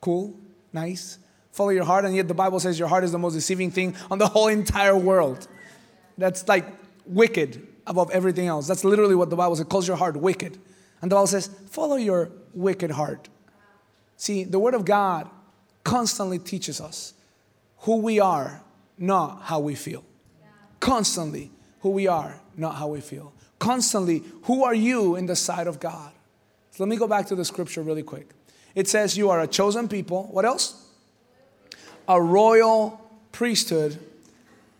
[0.00, 0.34] cool?
[0.72, 1.18] Nice?
[1.52, 3.94] Follow your heart, and yet the Bible says your heart is the most deceiving thing
[4.10, 5.46] on the whole entire world.
[6.16, 8.66] That's like wicked above everything else.
[8.66, 9.66] That's literally what the Bible says.
[9.66, 10.58] It calls your heart wicked.
[11.02, 13.28] And the Bible says, follow your wicked heart.
[14.16, 15.30] See, the Word of God
[15.82, 17.14] constantly teaches us
[17.78, 18.62] who we are,
[18.98, 20.04] not how we feel.
[20.78, 23.32] Constantly, who we are, not how we feel.
[23.58, 26.12] Constantly, who are you in the sight of God?
[26.70, 28.30] So let me go back to the scripture really quick.
[28.74, 30.28] It says, You are a chosen people.
[30.30, 30.86] What else?
[32.08, 33.00] A royal
[33.32, 33.98] priesthood.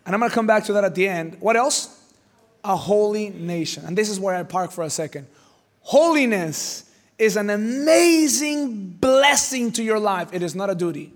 [0.05, 1.37] And I'm going to come back to that at the end.
[1.39, 1.90] What else?
[2.63, 3.85] A holy nation.
[3.85, 5.27] And this is where I park for a second.
[5.81, 11.13] Holiness is an amazing blessing to your life, it is not a duty.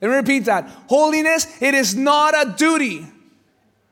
[0.00, 0.68] Let me repeat that.
[0.88, 3.06] Holiness, it is not a duty,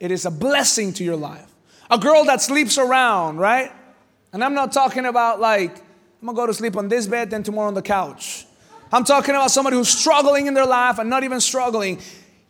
[0.01, 1.47] it is a blessing to your life.
[1.91, 3.73] A girl that sleeps around, right?
[4.33, 5.79] And I'm not talking about like
[6.21, 8.47] I'm gonna go to sleep on this bed, then tomorrow on the couch.
[8.93, 12.01] I'm talking about somebody who's struggling in their life and not even struggling.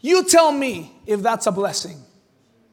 [0.01, 1.99] You tell me if that's a blessing.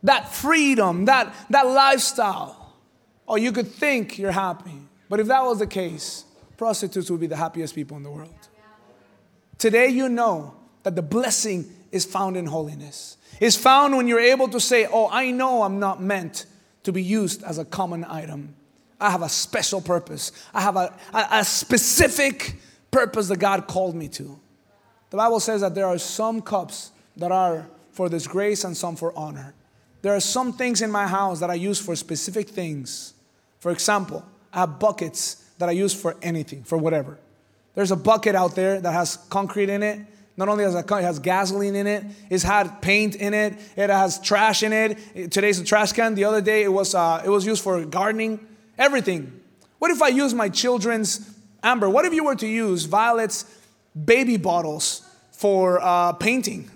[0.05, 2.73] That freedom, that, that lifestyle.
[3.27, 4.79] Or you could think you're happy.
[5.09, 6.25] But if that was the case,
[6.57, 8.33] prostitutes would be the happiest people in the world.
[9.57, 13.17] Today, you know that the blessing is found in holiness.
[13.39, 16.45] It's found when you're able to say, Oh, I know I'm not meant
[16.83, 18.55] to be used as a common item.
[19.01, 20.31] I have a special purpose.
[20.53, 22.57] I have a, a, a specific
[22.91, 24.39] purpose that God called me to.
[25.09, 29.17] The Bible says that there are some cups that are for disgrace and some for
[29.17, 29.53] honor.
[30.05, 33.15] There are some things in my house that I use for specific things.
[33.57, 37.17] For example, I have buckets that I use for anything, for whatever.
[37.73, 39.99] There's a bucket out there that has concrete in it.
[40.37, 44.19] Not only has it has gasoline in it, it's had paint in it, it has
[44.19, 45.31] trash in it.
[45.31, 46.13] Today's a trash can.
[46.13, 48.47] The other day it was uh, it was used for gardening.
[48.77, 49.41] Everything.
[49.79, 51.89] What if I use my children's Amber?
[51.89, 53.45] What if you were to use Violet's
[53.95, 56.69] baby bottles for uh, painting?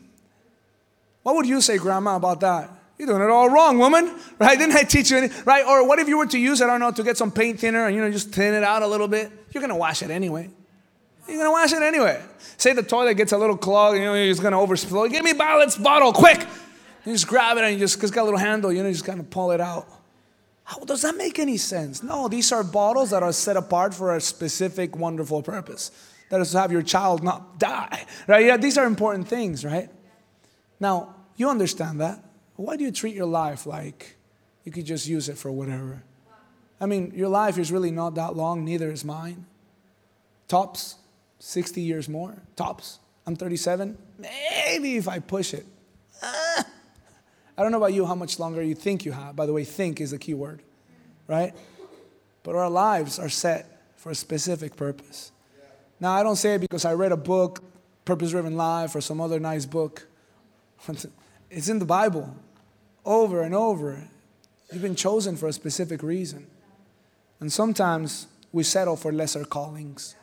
[1.22, 2.72] What would you say, Grandma, about that?
[3.00, 4.16] You're doing it all wrong, woman.
[4.40, 4.58] Right?
[4.58, 5.30] Didn't I teach you any?
[5.44, 5.66] Right?
[5.66, 7.88] Or what if you were to use, I don't know, to get some paint thinner
[7.88, 9.30] and you know just thin it out a little bit?
[9.52, 10.50] You're gonna wash it anyway.
[11.28, 12.22] You're gonna wash it anyway.
[12.56, 15.10] Say the toilet gets a little clogged, you know, you're just gonna overspill.
[15.12, 16.40] Give me Violet's bottle, quick!
[17.06, 18.94] You just grab it and you just, it's got a little handle, you know, you
[18.94, 19.88] just kind of pull it out.
[20.64, 22.02] How does that make any sense?
[22.02, 25.92] No, these are bottles that are set apart for a specific, wonderful purpose.
[26.30, 28.46] That is to have your child not die, right?
[28.46, 29.90] Yeah, these are important things, right?
[30.80, 32.24] Now, you understand that.
[32.60, 34.18] Why do you treat your life like
[34.66, 36.04] you could just use it for whatever?
[36.82, 39.46] I mean, your life is really not that long, neither is mine.
[40.50, 40.96] Tops,
[41.40, 42.36] 60 years more.
[42.58, 43.00] Tops.
[43.26, 43.98] I'm 37.
[44.18, 45.66] Maybe if I push it.
[46.22, 46.66] Ah.
[47.58, 49.38] I don't know about you how much longer you think you have.
[49.38, 50.62] By the way, think is the key word,
[51.28, 51.56] right?
[52.44, 55.32] But our lives are set for a specific purpose.
[56.02, 57.64] Now, I don't say it because I read a book,
[58.04, 60.10] Purpose Driven Life, or some other nice book.
[61.52, 62.36] It's in the Bible
[63.06, 64.10] over and over.
[64.72, 66.48] You've been chosen for a specific reason.
[67.40, 70.16] And sometimes we settle for lesser callings.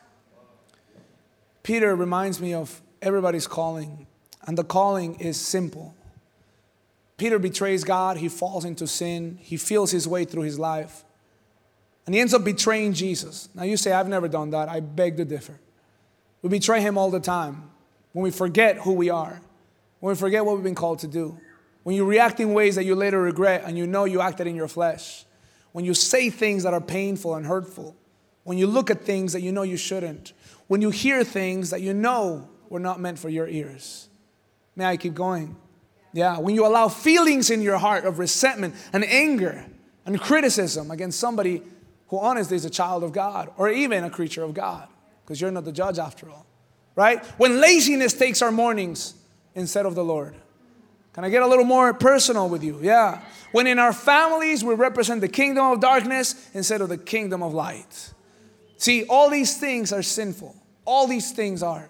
[1.63, 4.07] Peter reminds me of everybody's calling,
[4.45, 5.93] and the calling is simple.
[7.17, 11.03] Peter betrays God, he falls into sin, he feels his way through his life,
[12.05, 13.49] and he ends up betraying Jesus.
[13.53, 14.69] Now you say, I've never done that.
[14.69, 15.59] I beg to differ.
[16.41, 17.69] We betray him all the time
[18.13, 19.41] when we forget who we are,
[19.99, 21.37] when we forget what we've been called to do,
[21.87, 24.57] when you react in ways that you later regret and you know you acted in
[24.57, 25.23] your flesh,
[25.71, 27.95] when you say things that are painful and hurtful,
[28.43, 30.33] when you look at things that you know you shouldn't,
[30.67, 34.09] when you hear things that you know were not meant for your ears.
[34.75, 35.55] May I keep going?
[36.11, 39.65] Yeah, when you allow feelings in your heart of resentment and anger
[40.05, 41.63] and criticism against somebody
[42.09, 44.89] who honestly is a child of God or even a creature of God,
[45.23, 46.45] because you're not the judge after all,
[46.97, 47.23] right?
[47.37, 49.13] When laziness takes our mornings
[49.55, 50.35] instead of the Lord.
[51.17, 52.77] Can I get a little more personal with you?
[52.79, 53.23] Yeah.
[53.51, 57.55] When in our families we represent the kingdom of darkness instead of the kingdom of
[57.55, 58.13] light.
[58.77, 60.55] See, all these things are sinful.
[60.85, 61.89] All these things are.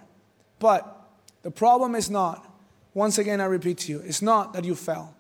[0.60, 1.10] But
[1.42, 2.50] the problem is not,
[2.94, 5.14] once again, I repeat to you, it's not that you fell.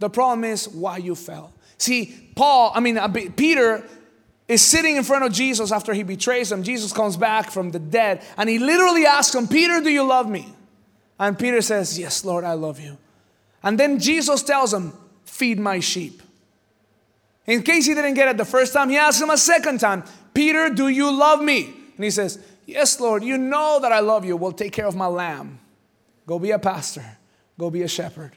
[0.00, 1.52] The problem is why you fell.
[1.78, 3.86] See, Paul, I mean, uh, Peter
[4.48, 6.64] is sitting in front of Jesus after he betrays him.
[6.64, 10.28] Jesus comes back from the dead and he literally asks him, Peter, do you love
[10.28, 10.52] me?
[11.16, 12.98] And Peter says, Yes, Lord, I love you.
[13.62, 14.92] And then Jesus tells him,
[15.24, 16.22] Feed my sheep.
[17.46, 20.04] In case he didn't get it the first time, he asks him a second time,
[20.34, 21.64] Peter, do you love me?
[21.96, 24.36] And he says, Yes, Lord, you know that I love you.
[24.36, 25.58] Well, take care of my lamb.
[26.26, 27.04] Go be a pastor,
[27.58, 28.32] go be a shepherd.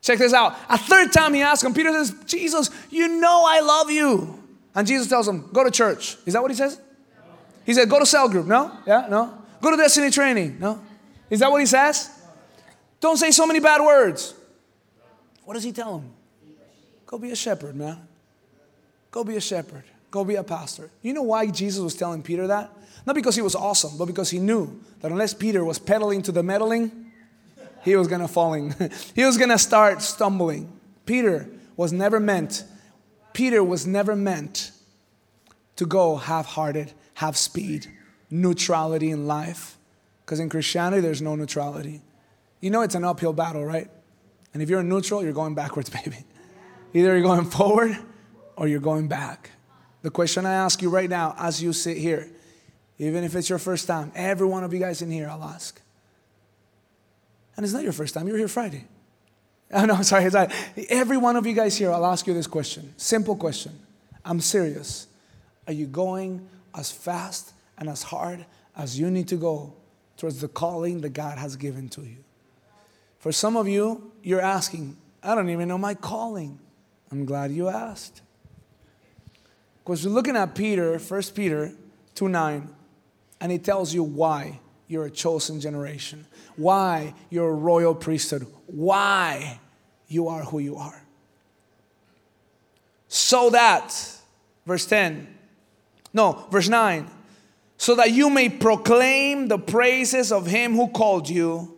[0.00, 0.56] Check this out.
[0.68, 4.42] A third time he asks him, Peter says, Jesus, you know I love you.
[4.74, 6.16] And Jesus tells him, Go to church.
[6.26, 6.80] Is that what he says?
[7.64, 8.46] He said, Go to cell group.
[8.46, 8.76] No?
[8.86, 9.06] Yeah?
[9.08, 9.38] No?
[9.60, 10.58] Go to destiny training.
[10.58, 10.80] No?
[11.30, 12.10] Is that what he says?
[13.00, 14.34] Don't say so many bad words.
[15.44, 16.10] What does he tell him?
[17.06, 17.98] Go be a shepherd, man.
[19.10, 19.84] Go be a shepherd.
[20.10, 20.90] Go be a pastor.
[21.02, 22.70] You know why Jesus was telling Peter that?
[23.06, 26.32] Not because he was awesome, but because he knew that unless Peter was pedaling to
[26.32, 27.12] the meddling,
[27.82, 28.74] he was gonna falling.
[29.14, 30.72] he was gonna start stumbling.
[31.04, 32.64] Peter was never meant,
[33.32, 34.70] Peter was never meant
[35.76, 37.86] to go half-hearted, half speed,
[38.30, 39.76] neutrality in life.
[40.24, 42.02] Because in Christianity, there's no neutrality.
[42.60, 43.90] You know it's an uphill battle, right?
[44.52, 46.18] And if you're neutral, you're going backwards, baby.
[46.94, 47.96] Either you're going forward
[48.56, 49.50] or you're going back.
[50.02, 52.28] The question I ask you right now, as you sit here,
[52.98, 55.80] even if it's your first time, every one of you guys in here, I'll ask.
[57.56, 58.84] And it's not your first time, you were here Friday.
[59.74, 60.48] Oh, no, sorry, sorry.
[60.90, 62.92] Every one of you guys here, I'll ask you this question.
[62.98, 63.72] Simple question.
[64.22, 65.06] I'm serious.
[65.66, 68.44] Are you going as fast and as hard
[68.76, 69.72] as you need to go
[70.18, 72.21] towards the calling that God has given to you?
[73.22, 76.58] For some of you, you're asking, I don't even know my calling.
[77.10, 78.20] I'm glad you asked.
[79.82, 81.72] Because we're looking at Peter, 1 Peter
[82.16, 82.68] 2 9,
[83.40, 89.58] and he tells you why you're a chosen generation, why you're a royal priesthood, why
[90.08, 91.02] you are who you are.
[93.08, 94.18] So that
[94.66, 95.26] Verse 10.
[96.12, 97.08] No, verse 9.
[97.76, 101.71] So that you may proclaim the praises of him who called you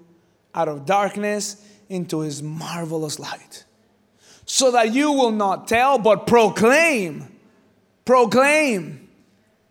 [0.54, 3.64] out of darkness into his marvelous light.
[4.46, 7.28] So that you will not tell, but proclaim.
[8.04, 9.08] Proclaim.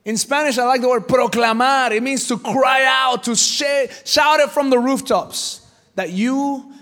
[0.05, 1.91] In Spanish, I like the word proclamar.
[1.91, 3.63] It means to cry out, to sh-
[4.03, 5.65] shout it from the rooftops
[5.95, 6.73] that you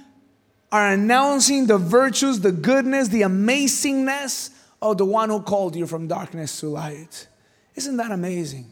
[0.72, 6.08] are announcing the virtues, the goodness, the amazingness of the one who called you from
[6.08, 7.28] darkness to light.
[7.76, 8.72] Isn't that amazing?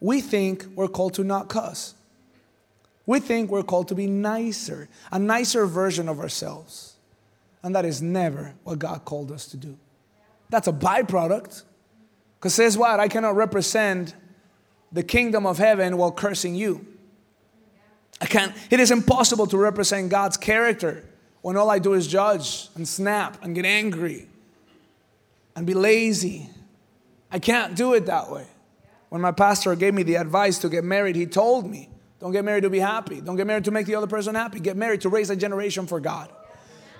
[0.00, 1.94] We think we're called to not cuss.
[3.06, 6.96] We think we're called to be nicer, a nicer version of ourselves.
[7.62, 9.76] And that is never what God called us to do.
[10.50, 11.62] That's a byproduct.
[12.38, 13.00] Because says what?
[13.00, 14.14] I cannot represent
[14.90, 16.86] the kingdom of heaven while cursing you.
[18.20, 21.04] I can't, it is impossible to represent God's character
[21.40, 24.28] when all I do is judge and snap and get angry
[25.56, 26.48] and be lazy.
[27.30, 28.46] I can't do it that way.
[29.08, 31.88] When my pastor gave me the advice to get married, he told me,
[32.22, 33.20] don't get married to be happy.
[33.20, 34.60] Don't get married to make the other person happy.
[34.60, 36.30] Get married to raise a generation for God.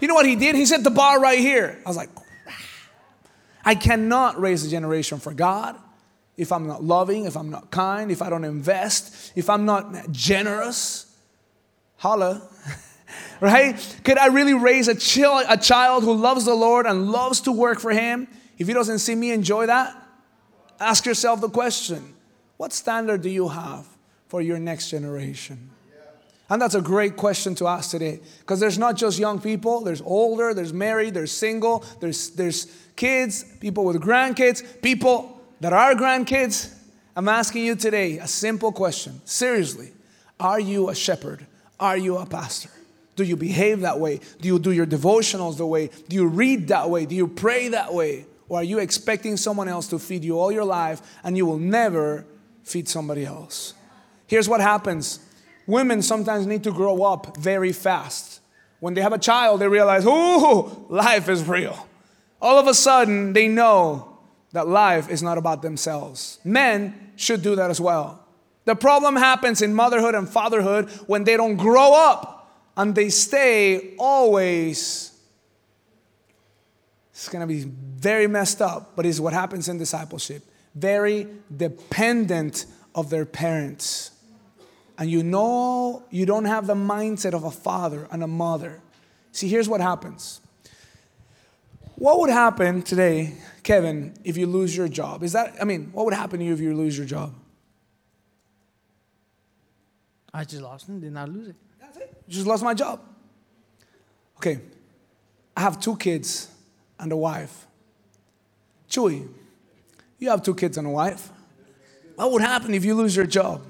[0.00, 0.56] You know what he did?
[0.56, 1.80] He set the bar right here.
[1.86, 2.08] I was like,
[3.64, 5.76] I cannot raise a generation for God
[6.36, 10.10] if I'm not loving, if I'm not kind, if I don't invest, if I'm not
[10.10, 11.06] generous.
[11.98, 12.42] Holla.
[13.40, 14.00] right?
[14.02, 17.52] Could I really raise a, child, a child who loves the Lord and loves to
[17.52, 18.26] work for Him
[18.58, 19.96] if he doesn't see me enjoy that?
[20.80, 22.16] Ask yourself the question
[22.56, 23.86] what standard do you have
[24.32, 25.68] for your next generation?
[26.48, 30.00] And that's a great question to ask today because there's not just young people, there's
[30.00, 32.66] older, there's married, there's single, there's, there's
[32.96, 36.74] kids, people with grandkids, people that are grandkids.
[37.14, 39.20] I'm asking you today a simple question.
[39.26, 39.92] Seriously,
[40.40, 41.46] are you a shepherd?
[41.78, 42.70] Are you a pastor?
[43.16, 44.20] Do you behave that way?
[44.40, 45.90] Do you do your devotionals the way?
[46.08, 47.04] Do you read that way?
[47.04, 48.24] Do you pray that way?
[48.48, 51.58] Or are you expecting someone else to feed you all your life and you will
[51.58, 52.24] never
[52.64, 53.74] feed somebody else?
[54.32, 55.20] Here's what happens
[55.66, 58.40] women sometimes need to grow up very fast.
[58.80, 61.86] When they have a child, they realize, ooh, life is real.
[62.40, 64.16] All of a sudden, they know
[64.52, 66.38] that life is not about themselves.
[66.44, 68.24] Men should do that as well.
[68.64, 73.94] The problem happens in motherhood and fatherhood when they don't grow up and they stay
[73.98, 75.12] always.
[77.12, 80.42] It's gonna be very messed up, but it's what happens in discipleship.
[80.74, 82.64] Very dependent
[82.94, 84.12] of their parents
[85.02, 88.80] and you know you don't have the mindset of a father and a mother,
[89.32, 90.40] see, here's what happens.
[91.96, 93.34] What would happen today,
[93.64, 95.24] Kevin, if you lose your job?
[95.24, 97.34] Is that, I mean, what would happen to you if you lose your job?
[100.32, 101.56] I just lost it, did not lose it.
[101.80, 102.22] That's it.
[102.28, 103.00] Just lost my job.
[104.36, 104.60] Okay,
[105.56, 106.48] I have two kids
[107.00, 107.66] and a wife.
[108.88, 109.28] Chewy,
[110.20, 111.28] you have two kids and a wife.
[112.14, 113.66] What would happen if you lose your job?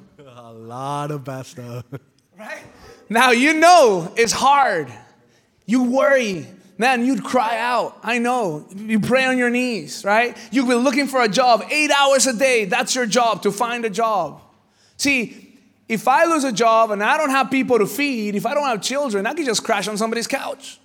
[0.74, 1.84] Lot of bad stuff.
[2.38, 2.62] Right?
[3.10, 4.90] Now you know it's hard.
[5.66, 6.46] You worry.
[6.78, 7.98] Man, you'd cry out.
[8.02, 8.66] I know.
[8.74, 10.36] You pray on your knees, right?
[10.50, 12.64] You've been looking for a job eight hours a day.
[12.64, 14.40] That's your job, to find a job.
[14.96, 15.58] See,
[15.88, 18.64] if I lose a job and I don't have people to feed, if I don't
[18.64, 20.80] have children, I could just crash on somebody's couch.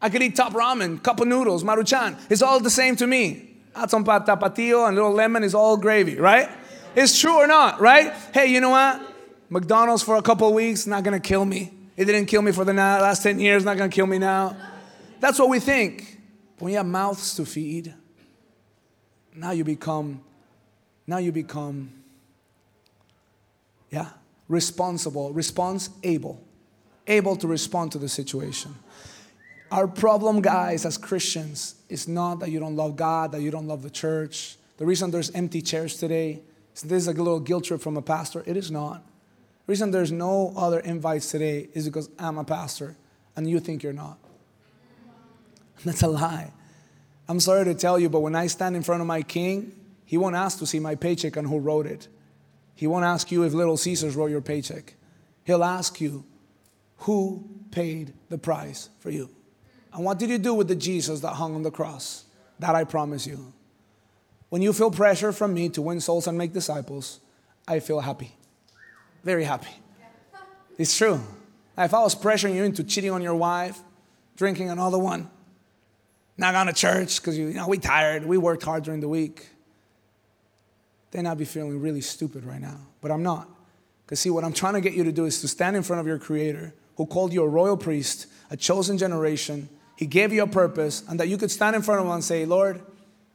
[0.00, 2.16] I could eat top ramen, cup of noodles, maruchan.
[2.30, 3.50] It's all the same to me.
[3.74, 6.48] Add some tapatio and little lemon is all gravy, right?
[6.96, 8.12] It's true or not, right?
[8.32, 9.15] Hey, you know what?
[9.48, 11.72] McDonald's for a couple weeks, not gonna kill me.
[11.96, 14.56] It didn't kill me for the last 10 years, not gonna kill me now.
[15.20, 16.18] That's what we think.
[16.58, 17.94] When you have mouths to feed,
[19.34, 20.22] now you become,
[21.06, 21.92] now you become,
[23.90, 24.10] yeah,
[24.48, 26.42] responsible, response able,
[27.06, 28.74] able to respond to the situation.
[29.70, 33.66] Our problem, guys, as Christians, is not that you don't love God, that you don't
[33.66, 34.56] love the church.
[34.76, 36.40] The reason there's empty chairs today
[36.74, 38.42] is this is a little guilt trip from a pastor.
[38.46, 39.04] It is not.
[39.66, 42.96] Reason there's no other invites today is because I'm a pastor
[43.34, 44.18] and you think you're not.
[45.84, 46.52] That's a lie.
[47.28, 50.16] I'm sorry to tell you, but when I stand in front of my king, he
[50.16, 52.06] won't ask to see my paycheck and who wrote it.
[52.76, 54.94] He won't ask you if Little Caesars wrote your paycheck.
[55.42, 56.24] He'll ask you
[56.98, 59.30] who paid the price for you.
[59.92, 62.24] And what did you do with the Jesus that hung on the cross?
[62.60, 63.52] That I promise you.
[64.48, 67.18] When you feel pressure from me to win souls and make disciples,
[67.66, 68.35] I feel happy
[69.26, 69.74] very happy.
[70.78, 71.20] It's true.
[71.76, 73.78] If I was pressuring you into cheating on your wife,
[74.36, 75.28] drinking another one,
[76.38, 79.08] not going to church because you, you know we tired, we worked hard during the
[79.08, 79.48] week,
[81.10, 82.78] then I'd be feeling really stupid right now.
[83.00, 83.48] But I'm not.
[84.04, 86.00] Because see, what I'm trying to get you to do is to stand in front
[86.00, 89.68] of your Creator, who called you a royal priest, a chosen generation.
[89.96, 92.22] He gave you a purpose, and that you could stand in front of Him and
[92.24, 92.80] say, Lord,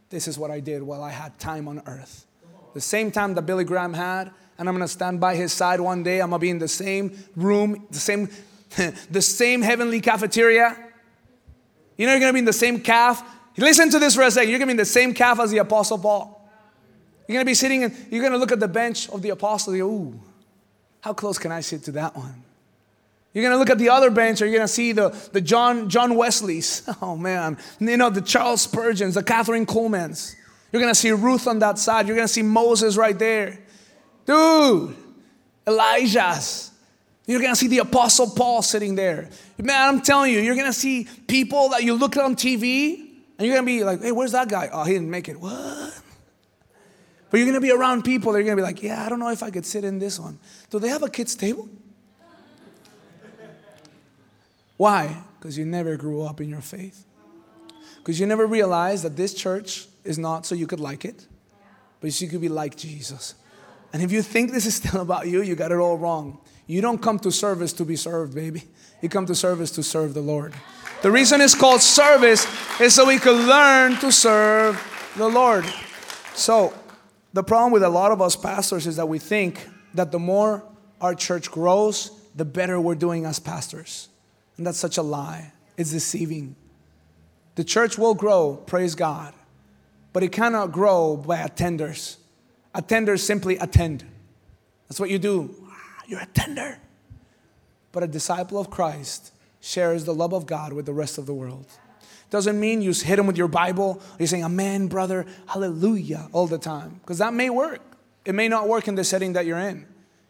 [0.10, 2.26] this is what I did while I had time on earth.
[2.74, 4.32] The same time that Billy Graham had,
[4.62, 6.22] and I'm gonna stand by his side one day.
[6.22, 8.30] I'm gonna be in the same room, the same,
[9.10, 10.78] the same heavenly cafeteria.
[11.98, 13.24] You know, you're gonna be in the same calf.
[13.58, 14.52] Listen to this for a second.
[14.52, 16.48] You're gonna be in the same calf as the Apostle Paul.
[17.28, 19.76] You're gonna be sitting and you're gonna look at the bench of the apostle.
[19.76, 20.20] Go, ooh,
[21.00, 22.44] how close can I sit to that one?
[23.34, 26.14] You're gonna look at the other bench, or you're gonna see the, the John, John
[26.16, 26.88] Wesleys.
[27.02, 30.36] Oh man, you know, the Charles Spurgeons, the Kathryn Kuhlmans.
[30.72, 32.06] You're gonna see Ruth on that side.
[32.06, 33.58] You're gonna see Moses right there.
[34.26, 34.96] Dude,
[35.68, 36.72] Elijah's.
[37.26, 39.30] You're gonna see the Apostle Paul sitting there.
[39.58, 43.00] Man, I'm telling you, you're gonna see people that you look at on TV
[43.38, 44.70] and you're gonna be like, hey, where's that guy?
[44.72, 45.40] Oh, he didn't make it.
[45.40, 46.02] What?
[47.30, 49.30] But you're gonna be around people that are gonna be like, yeah, I don't know
[49.30, 50.40] if I could sit in this one.
[50.70, 51.70] Do they have a kids' table?
[54.78, 55.22] Why?
[55.40, 57.06] Because you never grew up in your faith.
[57.98, 61.28] Because you never realized that this church is not so you could like it,
[62.00, 63.36] but you could be like Jesus.
[63.94, 66.40] And if you think this is still about you, you got it all wrong.
[66.68, 68.64] You don't come to service to be served, baby.
[69.02, 70.54] You come to service to serve the Lord.
[71.02, 72.46] The reason it's called service
[72.80, 74.80] is so we can learn to serve
[75.18, 75.66] the Lord.
[76.36, 76.74] So,
[77.34, 80.64] the problem with a lot of us pastors is that we think that the more
[81.00, 84.10] our church grows, the better we're doing as pastors.
[84.58, 85.54] And that's such a lie.
[85.78, 86.56] It's deceiving.
[87.56, 89.34] The church will grow, praise God,
[90.14, 92.18] but it cannot grow by attenders.
[92.74, 94.06] Attenders simply attend.
[94.88, 95.56] That's what you do.
[95.68, 96.80] Ah, you're a tender.
[97.92, 101.34] But a disciple of Christ shares the love of God with the rest of the
[101.34, 101.66] world.
[102.30, 104.02] Doesn't mean you hit them with your Bible.
[104.18, 107.00] You're saying, Amen, brother, hallelujah, all the time.
[107.02, 107.82] Because that may work.
[108.24, 109.86] It may not work in the setting that you're in.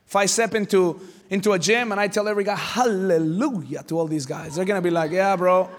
[0.07, 4.07] If I step into, into a gym and I tell every guy, hallelujah, to all
[4.07, 5.69] these guys, they're gonna be like, yeah, bro,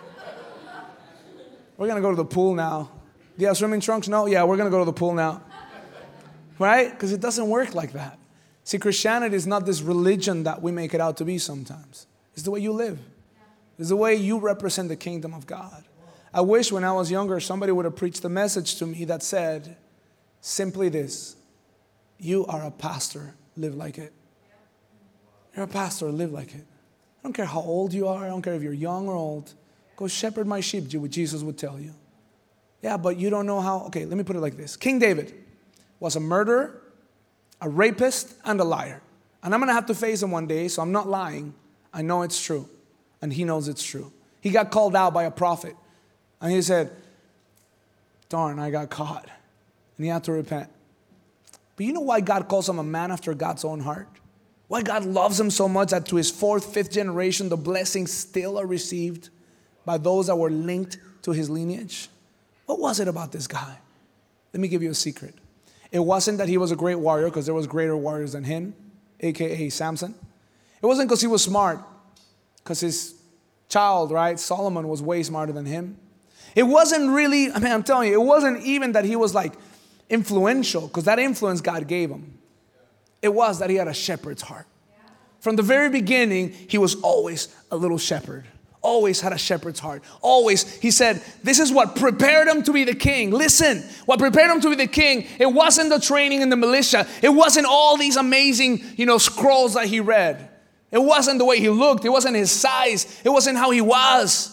[1.77, 2.89] we're gonna go to the pool now.
[3.37, 4.09] Do you have swimming trunks?
[4.09, 4.27] No?
[4.27, 5.43] Yeah, we're gonna go to the pool now.
[6.63, 6.93] Right?
[6.93, 8.21] Because it doesn't work like that.
[8.63, 12.45] See, Christianity is not this religion that we make it out to be sometimes, it's
[12.45, 13.01] the way you live,
[13.81, 15.83] it's the way you represent the kingdom of God.
[16.33, 19.25] I wish when I was younger somebody would have preached a message to me that
[19.25, 19.77] said
[20.41, 21.35] simply this
[22.21, 24.13] You are a pastor, live like it.
[25.57, 26.65] You're a pastor, live like it.
[26.65, 29.53] I don't care how old you are, I don't care if you're young or old.
[29.97, 31.93] Go shepherd my sheep, Jesus would tell you.
[32.83, 33.81] Yeah, but you don't know how.
[33.87, 35.43] Okay, let me put it like this King David
[36.03, 36.83] was a murderer,
[37.61, 39.01] a rapist, and a liar.
[39.41, 41.55] And I'm gonna have to face him one day, so I'm not lying.
[41.95, 42.69] I know it's true,
[43.23, 44.13] and he knows it's true.
[44.41, 45.77] He got called out by a prophet.
[46.41, 46.91] And he said,
[48.29, 49.31] Darn, I got caught.
[49.97, 50.69] And he had to repent.
[51.77, 54.09] But you know why God calls him a man after God's own heart?
[54.67, 58.59] Why God loves him so much that to his fourth, fifth generation, the blessings still
[58.59, 59.29] are received
[59.85, 62.09] by those that were linked to his lineage?
[62.67, 63.79] What was it about this guy?
[64.53, 65.37] Let me give you a secret.
[65.93, 68.74] It wasn't that he was a great warrior, because there was greater warriors than him,
[69.20, 70.14] aka Samson.
[70.82, 71.78] It wasn't because he was smart,
[72.57, 73.14] because his
[73.68, 75.99] child, right, Solomon was way smarter than him.
[76.57, 79.53] It wasn't really, I mean, I'm telling you, it wasn't even that he was like
[80.11, 82.38] influential, because that influence God gave him.
[83.20, 84.66] It was that he had a shepherd's heart.
[85.40, 88.47] From the very beginning, he was always a little shepherd.
[88.83, 90.03] Always had a shepherd's heart.
[90.20, 93.30] Always, he said, This is what prepared him to be the king.
[93.30, 97.07] Listen, what prepared him to be the king, it wasn't the training in the militia.
[97.22, 100.51] It wasn't all these amazing, you know, scrolls that he read.
[100.91, 102.05] It wasn't the way he looked.
[102.05, 103.20] It wasn't his size.
[103.24, 104.49] It wasn't how he was.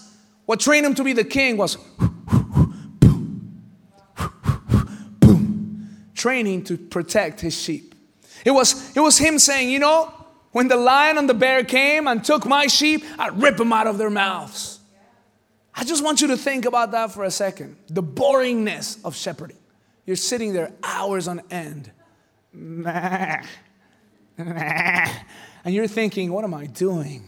[0.46, 1.78] What trained him to be the king was
[6.20, 7.96] training to protect his sheep.
[8.46, 10.14] It was, it was him saying, you know,
[10.52, 13.88] when the lion and the bear came and took my sheep, I'd rip them out
[13.88, 14.80] of their mouths.
[15.76, 17.78] I just want you to think about that for a second.
[17.88, 19.58] The boringness of shepherding.
[20.06, 21.92] You're sitting there hours on end.
[25.64, 27.24] And you're thinking, what am I doing?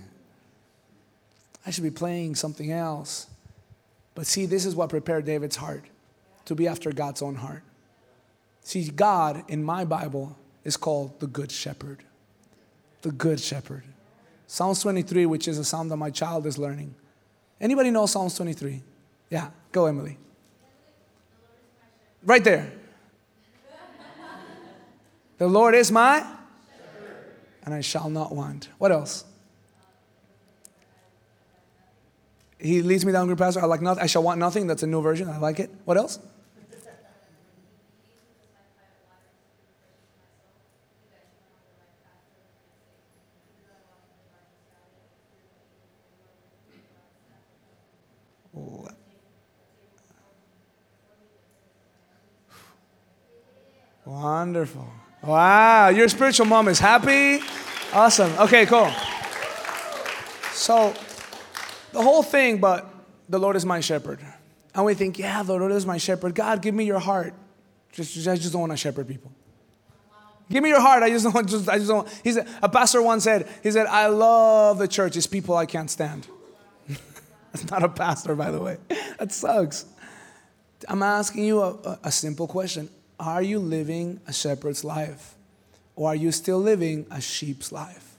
[1.66, 3.28] I should be playing something else.
[4.16, 5.86] But see, this is what prepared David's heart
[6.46, 7.64] to be after God's own heart.
[8.62, 12.04] See, God in my Bible is called the Good Shepherd.
[13.02, 13.84] The Good Shepherd.
[14.48, 16.94] Psalms 23, which is a psalm that my child is learning.
[17.60, 18.82] Anybody know Psalms 23?
[19.30, 20.18] Yeah, go, Emily.
[22.24, 22.72] Right there.
[25.38, 26.26] the Lord is my,
[27.64, 28.70] and I shall not want.
[28.78, 29.26] What else?
[32.60, 33.62] He leads me down green pasture.
[33.62, 34.04] I like nothing.
[34.04, 34.68] I shall want nothing.
[34.68, 35.30] That's a new version.
[35.30, 35.72] I like it.
[35.86, 36.20] What else?
[54.22, 54.88] Wonderful.
[55.24, 57.44] Wow, your spiritual mom is happy.
[57.92, 58.32] Awesome.
[58.38, 58.92] Okay, cool.
[60.52, 60.94] So,
[61.92, 62.88] the whole thing, but
[63.28, 64.20] the Lord is my shepherd.
[64.76, 66.36] And we think, yeah, the Lord is my shepherd.
[66.36, 67.34] God, give me your heart.
[67.94, 69.32] Just, just I just don't want to shepherd people.
[70.52, 71.02] Give me your heart.
[71.02, 71.50] I just don't.
[71.50, 72.08] Just, I just don't.
[72.24, 75.18] He said, a pastor once said, he said, I love the church.
[75.18, 76.28] It's people I can't stand.
[77.52, 78.78] That's not a pastor, by the way.
[79.18, 79.86] That sucks.
[80.88, 82.88] I'm asking you a, a simple question.
[83.22, 85.36] Are you living a shepherd's life?
[85.96, 88.18] Or are you still living a sheep's life?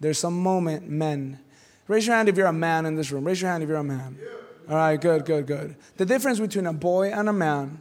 [0.00, 1.38] There's some moment, men.
[1.86, 3.24] Raise your hand if you're a man in this room.
[3.24, 4.18] Raise your hand if you're a man.
[4.66, 5.76] All right, good, good, good.
[5.98, 7.78] The difference between a boy and a man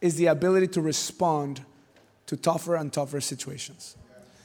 [0.00, 1.66] is the ability to respond
[2.24, 3.96] to tougher and tougher situations.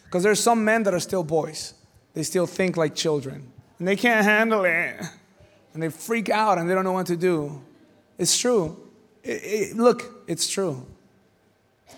[0.04, 1.74] Because there's some men that are still boys.
[2.14, 3.50] They still think like children.
[3.80, 5.00] And they can't handle it.
[5.74, 7.62] And they freak out and they don't know what to do.
[8.18, 8.78] It's true.
[9.24, 10.86] It, it, look, it's true.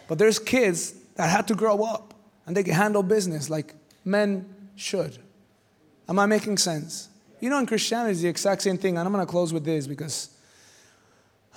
[0.07, 2.13] But there's kids that had to grow up
[2.45, 3.75] and they can handle business like
[4.05, 5.17] men should.
[6.07, 7.09] Am I making sense?
[7.39, 8.97] You know, in Christianity, it's the exact same thing.
[8.97, 10.29] And I'm going to close with this because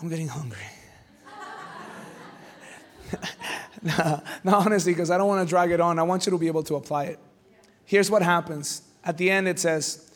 [0.01, 0.59] I'm getting hungry.
[3.83, 5.99] no, no, honestly, because I don't want to drag it on.
[5.99, 7.19] I want you to be able to apply it.
[7.85, 8.83] Here's what happens.
[9.05, 10.11] At the end, it says,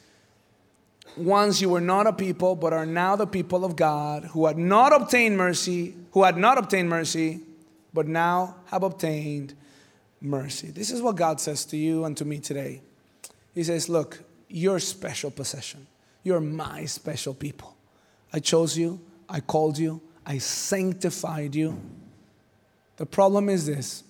[1.17, 4.59] Once you were not a people, but are now the people of God, who had
[4.59, 7.41] not obtained mercy, who had not obtained mercy,
[7.95, 9.55] but now have obtained
[10.21, 10.71] mercy.
[10.71, 12.83] This is what God says to you and to me today.
[13.55, 15.87] He says, Look, you're special possession.
[16.25, 17.77] You're my special people.
[18.33, 21.81] I chose you, I called you, I sanctified you.
[22.97, 24.03] The problem is this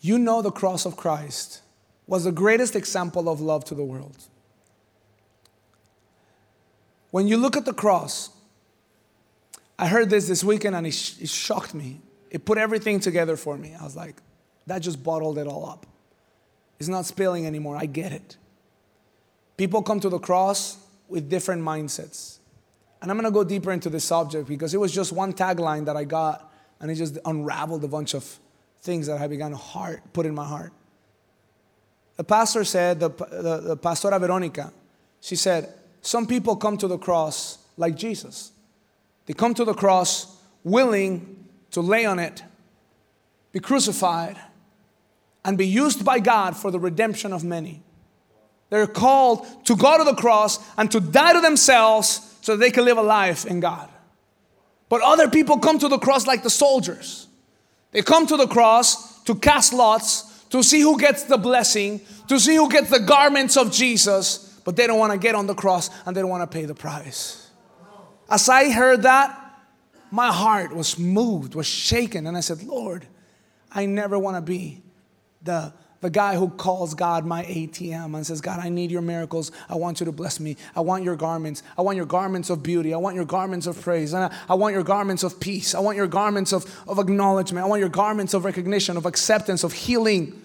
[0.00, 1.62] you know the cross of Christ
[2.06, 4.16] was the greatest example of love to the world.
[7.10, 8.30] When you look at the cross,
[9.78, 12.00] I heard this this weekend and it, sh- it shocked me.
[12.30, 13.74] It put everything together for me.
[13.78, 14.16] I was like,
[14.66, 15.86] that just bottled it all up.
[16.78, 17.76] It's not spilling anymore.
[17.76, 18.36] I get it.
[19.56, 22.38] People come to the cross with different mindsets.
[23.00, 25.84] And I'm going to go deeper into this subject because it was just one tagline
[25.86, 28.38] that I got and it just unraveled a bunch of
[28.80, 30.72] things that I began to heart, put in my heart.
[32.16, 34.72] The pastor said, the, the, the Pastora Veronica,
[35.20, 38.52] she said, some people come to the cross like Jesus.
[39.26, 42.42] They come to the cross willing to lay on it,
[43.52, 44.36] be crucified,
[45.44, 47.82] and be used by God for the redemption of many.
[48.70, 52.70] They're called to go to the cross and to die to themselves so that they
[52.70, 53.88] can live a life in God.
[54.88, 57.26] But other people come to the cross like the soldiers.
[57.92, 62.38] They come to the cross to cast lots, to see who gets the blessing, to
[62.38, 65.54] see who gets the garments of Jesus, but they don't want to get on the
[65.54, 67.45] cross and they don't want to pay the price.
[68.28, 69.42] As I heard that,
[70.10, 73.06] my heart was moved, was shaken, and I said, Lord,
[73.70, 74.82] I never want to be
[75.42, 79.52] the, the guy who calls God my ATM and says, God, I need your miracles.
[79.68, 80.56] I want you to bless me.
[80.74, 81.62] I want your garments.
[81.76, 82.94] I want your garments of beauty.
[82.94, 84.12] I want your garments of praise.
[84.12, 85.74] And I, I want your garments of peace.
[85.74, 87.64] I want your garments of, of acknowledgement.
[87.64, 90.42] I want your garments of recognition, of acceptance, of healing.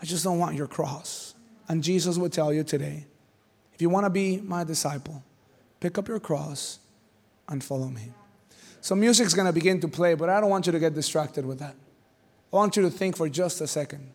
[0.00, 1.34] I just don't want your cross.
[1.68, 3.06] And Jesus would tell you today
[3.72, 5.22] if you want to be my disciple,
[5.80, 6.78] pick up your cross
[7.48, 8.12] and follow me.
[8.80, 11.60] So, music's to begin to play, but I don't want you to get distracted with
[11.60, 11.76] that.
[12.52, 14.12] I want you to think for just a second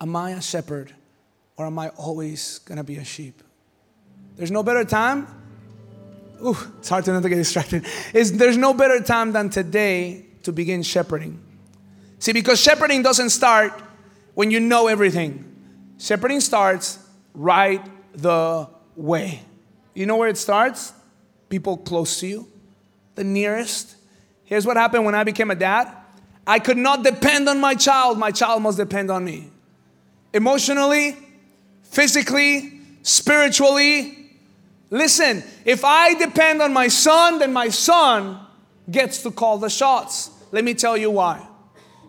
[0.00, 0.92] Am I a shepherd
[1.56, 3.42] or am I always to be a sheep?
[4.36, 5.26] There's no better time.
[6.44, 7.86] Ooh, it's hard to not get distracted.
[8.12, 11.40] Is there's no better time than today to begin shepherding.
[12.18, 13.72] See, because shepherding doesn't start
[14.34, 15.44] when you know everything.
[15.98, 16.98] Shepherding starts
[17.32, 17.80] right
[18.14, 19.40] the way.
[19.94, 20.92] You know where it starts?
[21.48, 22.48] People close to you,
[23.14, 23.96] the nearest.
[24.44, 25.90] Here's what happened when I became a dad
[26.46, 29.50] I could not depend on my child, my child must depend on me.
[30.32, 31.16] Emotionally,
[31.82, 34.30] physically, spiritually.
[34.90, 38.38] Listen, if I depend on my son, then my son
[38.90, 40.30] gets to call the shots.
[40.52, 41.46] Let me tell you why.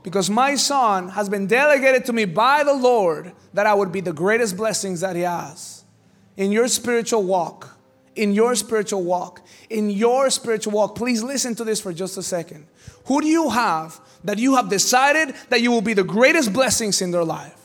[0.04, 4.02] Because my son has been delegated to me by the Lord that I would be
[4.02, 5.84] the greatest blessings that he has
[6.38, 7.75] in your spiritual walk
[8.16, 12.24] in your spiritual walk, in your spiritual walk, please listen to this for just a
[12.24, 12.68] second.
[13.06, 17.02] Who do you have that you have decided that you will be the greatest blessings
[17.02, 17.62] in their life?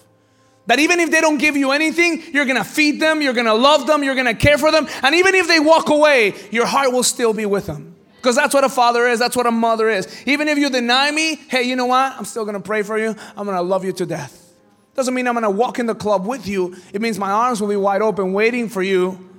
[0.67, 3.87] That even if they don't give you anything, you're gonna feed them, you're gonna love
[3.87, 7.03] them, you're gonna care for them, and even if they walk away, your heart will
[7.03, 7.97] still be with them.
[8.17, 10.07] Because that's what a father is, that's what a mother is.
[10.27, 12.13] Even if you deny me, hey, you know what?
[12.17, 14.53] I'm still gonna pray for you, I'm gonna love you to death.
[14.95, 17.69] Doesn't mean I'm gonna walk in the club with you, it means my arms will
[17.69, 19.30] be wide open waiting for you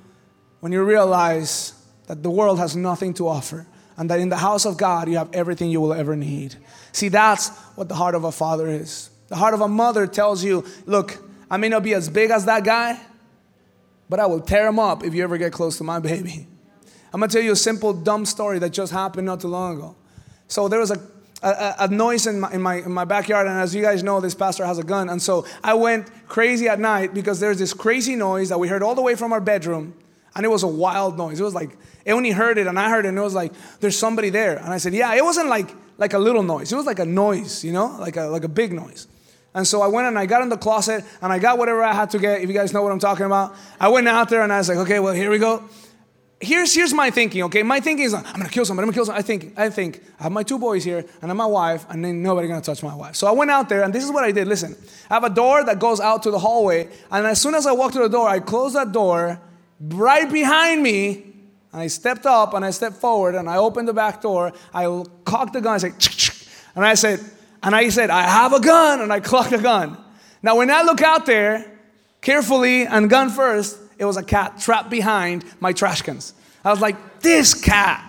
[0.62, 1.74] when you realize
[2.06, 5.16] that the world has nothing to offer and that in the house of God you
[5.16, 6.54] have everything you will ever need.
[6.92, 9.10] See, that's what the heart of a father is.
[9.26, 11.18] The heart of a mother tells you, look,
[11.50, 13.00] I may not be as big as that guy,
[14.08, 16.46] but I will tear him up if you ever get close to my baby.
[17.12, 19.96] I'm gonna tell you a simple, dumb story that just happened not too long ago.
[20.46, 21.00] So there was a,
[21.42, 24.20] a, a noise in my, in, my, in my backyard, and as you guys know,
[24.20, 25.08] this pastor has a gun.
[25.08, 28.84] And so I went crazy at night because there's this crazy noise that we heard
[28.84, 29.94] all the way from our bedroom,
[30.34, 31.40] and it was a wild noise.
[31.40, 31.76] It was like,
[32.06, 34.56] only heard it, and I heard it, and it was like, there's somebody there.
[34.56, 37.06] And I said, yeah, it wasn't like, like a little noise, it was like a
[37.06, 39.06] noise, you know, like a, like a big noise.
[39.54, 41.92] And so I went and I got in the closet and I got whatever I
[41.92, 42.40] had to get.
[42.40, 44.68] If you guys know what I'm talking about, I went out there and I was
[44.70, 45.68] like, okay, well, here we go
[46.42, 47.42] here's here's my thinking.
[47.44, 48.84] Okay, my thinking is I'm gonna kill somebody.
[48.84, 49.24] I'm gonna kill somebody.
[49.24, 52.04] I think I think I have my two boys here and I'm my wife, and
[52.04, 53.16] then nobody gonna touch my wife.
[53.16, 54.48] So I went out there, and this is what I did.
[54.48, 54.76] Listen,
[55.08, 57.72] I have a door that goes out to the hallway, and as soon as I
[57.72, 59.40] walked to the door, I closed that door
[59.88, 61.26] right behind me.
[61.72, 64.52] And I stepped up and I stepped forward and I opened the back door.
[64.74, 65.74] I cocked the gun.
[65.74, 65.94] I said,
[66.74, 67.20] and I said,
[67.62, 69.96] and I said, I have a gun, and I clocked the gun.
[70.42, 71.78] Now when I look out there,
[72.20, 76.34] carefully and gun first, it was a cat trapped behind my trash cans.
[76.64, 78.08] I was like, this cat.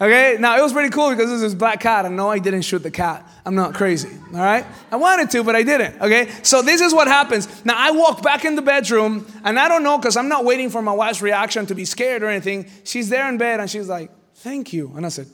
[0.00, 2.62] Okay, now it was pretty cool because this is black cat, and no, I didn't
[2.62, 3.24] shoot the cat.
[3.46, 4.66] I'm not crazy, all right?
[4.90, 6.28] I wanted to, but I didn't, okay?
[6.42, 7.64] So this is what happens.
[7.64, 10.68] Now I walk back in the bedroom, and I don't know because I'm not waiting
[10.68, 12.68] for my wife's reaction to be scared or anything.
[12.82, 14.92] She's there in bed, and she's like, thank you.
[14.96, 15.28] And I said,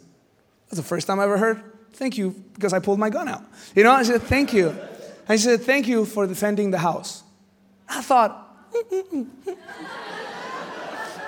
[0.67, 1.63] that's the first time I ever heard,
[1.95, 3.43] thank you, because I pulled my gun out.
[3.75, 4.77] You know, I said, thank you.
[5.27, 7.23] And she said, thank you for defending the house.
[7.89, 8.47] I thought,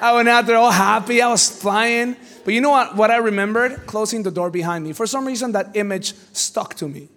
[0.03, 1.23] I went out there all happy.
[1.23, 2.17] I was flying.
[2.45, 2.97] But you know what?
[2.97, 3.87] What I remembered?
[3.87, 4.93] Closing the door behind me.
[4.93, 7.09] For some reason, that image stuck to me.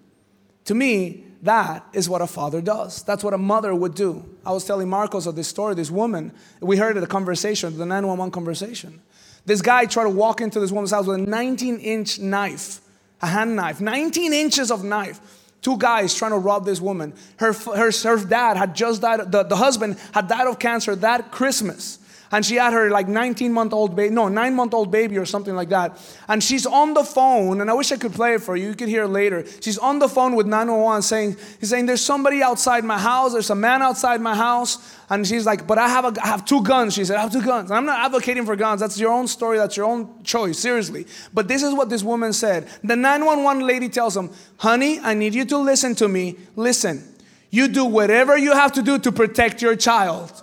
[0.65, 3.03] To me, that is what a father does.
[3.03, 4.25] That's what a mother would do.
[4.45, 6.31] I was telling Marcos of this story, this woman.
[6.59, 9.01] We heard the conversation, the 911 conversation.
[9.45, 12.81] This guy tried to walk into this woman's house with a 19 inch knife,
[13.21, 15.19] a hand knife, 19 inches of knife
[15.65, 17.11] two guys trying to rob this woman.
[17.37, 21.31] Her, her, her dad had just died, the, the husband had died of cancer that
[21.31, 21.97] Christmas
[22.35, 25.25] and she had her like 19 month old baby, no, nine month old baby or
[25.25, 25.97] something like that.
[26.27, 28.67] And she's on the phone, and I wish I could play it for you.
[28.67, 29.45] You could hear it later.
[29.61, 33.31] She's on the phone with 911 saying, he's saying, there's somebody outside my house.
[33.31, 34.97] There's a man outside my house.
[35.09, 36.95] And she's like, but I have, a, I have two guns.
[36.95, 37.71] She said, I have two guns.
[37.71, 38.81] And I'm not advocating for guns.
[38.81, 39.57] That's your own story.
[39.57, 41.07] That's your own choice, seriously.
[41.33, 42.67] But this is what this woman said.
[42.83, 46.35] The 911 lady tells him, honey, I need you to listen to me.
[46.57, 47.01] Listen,
[47.49, 50.41] you do whatever you have to do to protect your child.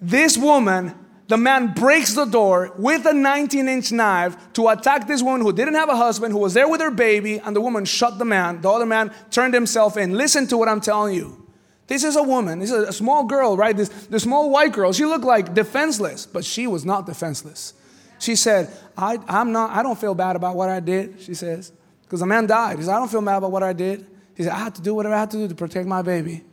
[0.00, 0.94] This woman,
[1.28, 5.52] the man breaks the door with a 19 inch knife to attack this woman who
[5.52, 8.24] didn't have a husband, who was there with her baby, and the woman shot the
[8.24, 8.60] man.
[8.60, 10.16] The other man turned himself in.
[10.16, 11.46] Listen to what I'm telling you.
[11.86, 13.76] This is a woman, this is a small girl, right?
[13.76, 14.92] This, this small white girl.
[14.92, 17.74] She looked like defenseless, but she was not defenseless.
[18.20, 21.72] She said, I, I'm not, I don't feel bad about what I did, she says.
[22.02, 22.78] Because the man died.
[22.78, 24.06] He said, I don't feel bad about what I did.
[24.36, 26.44] He said, I had to do whatever I had to do to protect my baby.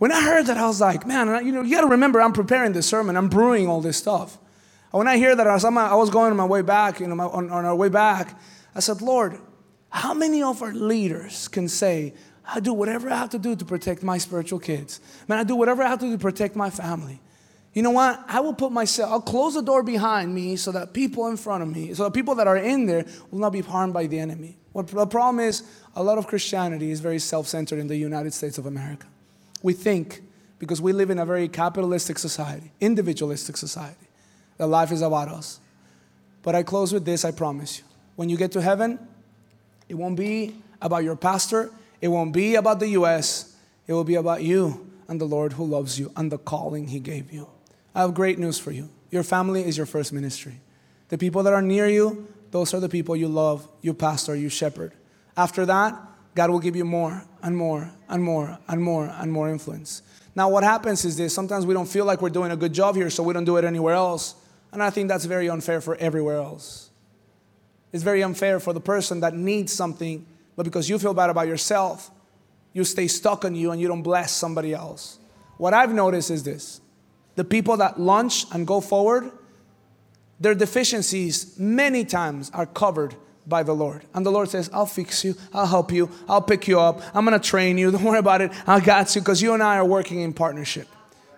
[0.00, 2.32] When I heard that, I was like, man, you know, you got to remember, I'm
[2.32, 3.18] preparing this sermon.
[3.18, 4.38] I'm brewing all this stuff.
[4.92, 7.28] When I hear that, I was, I was going on my way back, you know,
[7.28, 8.40] on, on our way back,
[8.74, 9.38] I said, Lord,
[9.90, 12.14] how many of our leaders can say,
[12.46, 15.00] I do whatever I have to do to protect my spiritual kids?
[15.28, 17.20] Man, I do whatever I have to do to protect my family.
[17.74, 18.24] You know what?
[18.26, 21.62] I will put myself, I'll close the door behind me so that people in front
[21.62, 24.18] of me, so that people that are in there will not be harmed by the
[24.18, 24.56] enemy.
[24.72, 25.62] What the problem is,
[25.94, 29.06] a lot of Christianity is very self centered in the United States of America.
[29.62, 30.22] We think,
[30.58, 34.08] because we live in a very capitalistic society, individualistic society,
[34.56, 35.60] that life is about us.
[36.42, 37.84] But I close with this, I promise you.
[38.16, 38.98] When you get to heaven,
[39.88, 43.56] it won't be about your pastor, it won't be about the US,
[43.86, 47.00] it will be about you and the Lord who loves you and the calling He
[47.00, 47.48] gave you.
[47.94, 48.88] I have great news for you.
[49.10, 50.60] Your family is your first ministry.
[51.08, 54.48] The people that are near you, those are the people you love, you pastor, you
[54.48, 54.92] shepherd.
[55.36, 56.00] After that,
[56.40, 60.00] God will give you more and more and more and more and more influence.
[60.34, 62.96] Now, what happens is this sometimes we don't feel like we're doing a good job
[62.96, 64.36] here, so we don't do it anywhere else.
[64.72, 66.88] And I think that's very unfair for everywhere else.
[67.92, 70.24] It's very unfair for the person that needs something,
[70.56, 72.10] but because you feel bad about yourself,
[72.72, 75.18] you stay stuck on you and you don't bless somebody else.
[75.58, 76.80] What I've noticed is this
[77.34, 79.30] the people that launch and go forward,
[80.40, 83.14] their deficiencies many times are covered
[83.50, 84.06] by the Lord.
[84.14, 87.24] And the Lord says, I'll fix you, I'll help you, I'll pick you up, I'm
[87.26, 89.84] gonna train you, don't worry about it, I got you, because you and I are
[89.84, 90.88] working in partnership.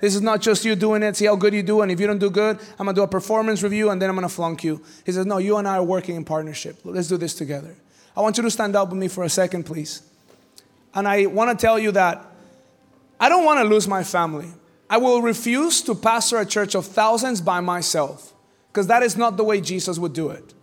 [0.00, 2.06] This is not just you doing it, see how good you do, and if you
[2.06, 4.82] don't do good, I'm gonna do a performance review and then I'm gonna flunk you.
[5.04, 6.78] He says, No, you and I are working in partnership.
[6.84, 7.74] Let's do this together.
[8.16, 10.02] I want you to stand up with me for a second, please.
[10.94, 12.24] And I wanna tell you that
[13.20, 14.48] I don't wanna lose my family.
[14.90, 18.32] I will refuse to pastor a church of thousands by myself.
[18.72, 20.54] because that is not the way Jesus would do it.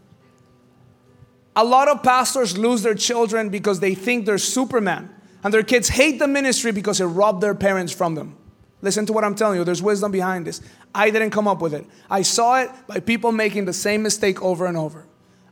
[1.59, 5.89] A lot of pastors lose their children because they think they're Superman, and their kids
[5.89, 8.37] hate the ministry because it robbed their parents from them.
[8.81, 10.61] Listen to what I'm telling you, there's wisdom behind this.
[10.95, 14.41] I didn't come up with it, I saw it by people making the same mistake
[14.41, 15.05] over and over.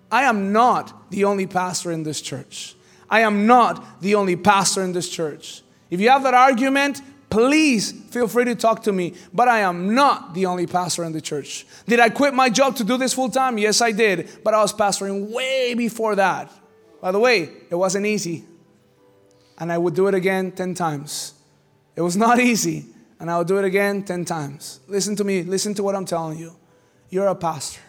[0.10, 2.76] I am not the only pastor in this church.
[3.10, 5.62] I am not the only pastor in this church.
[5.89, 9.13] If you have that argument, please feel free to talk to me.
[9.34, 11.65] But I am not the only pastor in the church.
[11.88, 13.57] Did I quit my job to do this full time?
[13.57, 14.30] Yes, I did.
[14.43, 16.51] But I was pastoring way before that.
[17.01, 18.43] By the way, it wasn't easy.
[19.57, 21.34] And I would do it again 10 times.
[21.95, 22.86] It was not easy.
[23.19, 24.80] And I would do it again 10 times.
[24.88, 25.43] Listen to me.
[25.43, 26.55] Listen to what I'm telling you.
[27.09, 27.82] You're a pastor.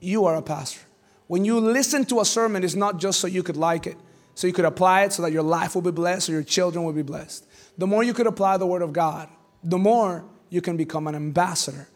[0.00, 0.80] You are a pastor.
[1.26, 3.96] When you listen to a sermon, it's not just so you could like it,
[4.34, 6.84] so you could apply it so that your life will be blessed or your children
[6.84, 7.46] will be blessed.
[7.80, 9.30] The more you could apply the Word of God,
[9.64, 11.88] the more you can become an ambassador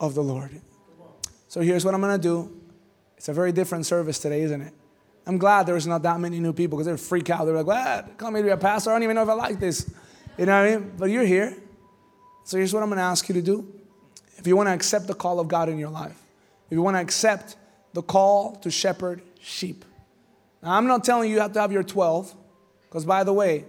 [0.00, 0.60] of the Lord.
[1.46, 2.60] So here's what I'm going to do.
[3.16, 4.72] It's a very different service today, isn't it?
[5.28, 7.44] I'm glad there's not that many new people because they're freak out.
[7.44, 8.18] They're like, what?
[8.18, 8.90] Call me to be a pastor.
[8.90, 9.88] I don't even know if I like this.
[10.36, 10.92] You know what I mean?
[10.98, 11.56] But you're here.
[12.42, 13.72] So here's what I'm going to ask you to do.
[14.36, 16.20] If you want to accept the call of God in your life,
[16.66, 17.54] if you want to accept
[17.92, 19.84] the call to shepherd sheep.
[20.60, 22.34] Now, I'm not telling you you have to have your 12,
[22.88, 23.66] because by the way,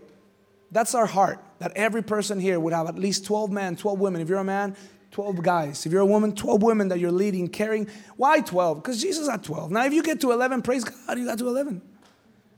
[0.71, 4.19] that's our heart, that every person here would have at least 12 men, 12 women.
[4.19, 4.75] If you're a man,
[5.11, 5.85] 12 guys.
[5.85, 7.87] If you're a woman, 12 women that you're leading, carrying.
[8.17, 8.81] Why 12?
[8.81, 9.69] Because Jesus had 12.
[9.69, 11.79] Now, if you get to 11, praise God, you got to 11.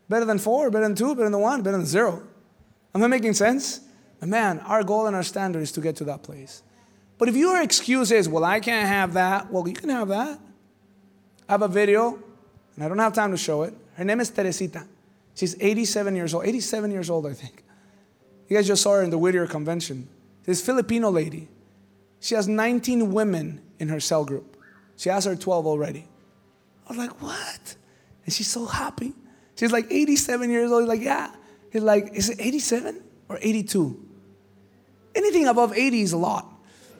[0.07, 2.23] Better than four, better than two, better than one, better than zero.
[2.95, 3.81] Am I making sense?
[4.21, 6.63] Man, our goal and our standard is to get to that place.
[7.17, 10.39] But if your excuse is, well, I can't have that, well, you can have that.
[11.49, 12.17] I have a video,
[12.75, 13.73] and I don't have time to show it.
[13.95, 14.87] Her name is Teresita.
[15.35, 17.65] She's 87 years old, 87 years old, I think.
[18.53, 20.07] You guys just saw her in the Whittier convention.
[20.43, 21.47] This Filipino lady.
[22.19, 24.57] She has 19 women in her cell group.
[24.95, 26.05] She has her 12 already.
[26.85, 27.75] I was like, what?
[28.23, 29.13] And she's so happy.
[29.55, 30.83] She's like 87 years old.
[30.83, 31.31] He's like, yeah.
[31.71, 33.99] He's like, is it 87 or 82?
[35.15, 36.47] Anything above 80 is a lot,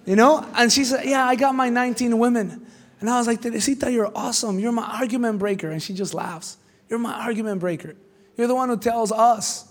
[0.08, 0.44] you know?
[0.56, 2.66] And she said, yeah, I got my 19 women.
[3.00, 4.58] And I was like, Teresita, you're awesome.
[4.58, 5.70] You're my argument breaker.
[5.70, 6.58] And she just laughs.
[6.90, 7.94] You're my argument breaker.
[8.38, 9.70] You're the one who tells us,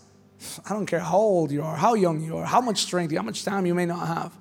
[0.68, 3.22] I don't care how old you are, how young you are, how much strength, how
[3.22, 4.32] much time you may not have.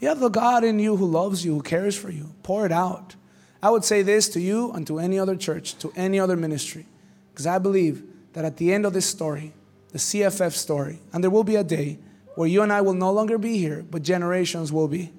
[0.00, 2.32] You have the God in you who loves you, who cares for you.
[2.42, 3.16] Pour it out.
[3.62, 6.86] I would say this to you and to any other church, to any other ministry,
[7.32, 8.04] because I believe
[8.34, 9.52] that at the end of this story,
[9.90, 11.98] the CFF story, and there will be a day
[12.36, 15.10] where you and I will no longer be here, but generations will be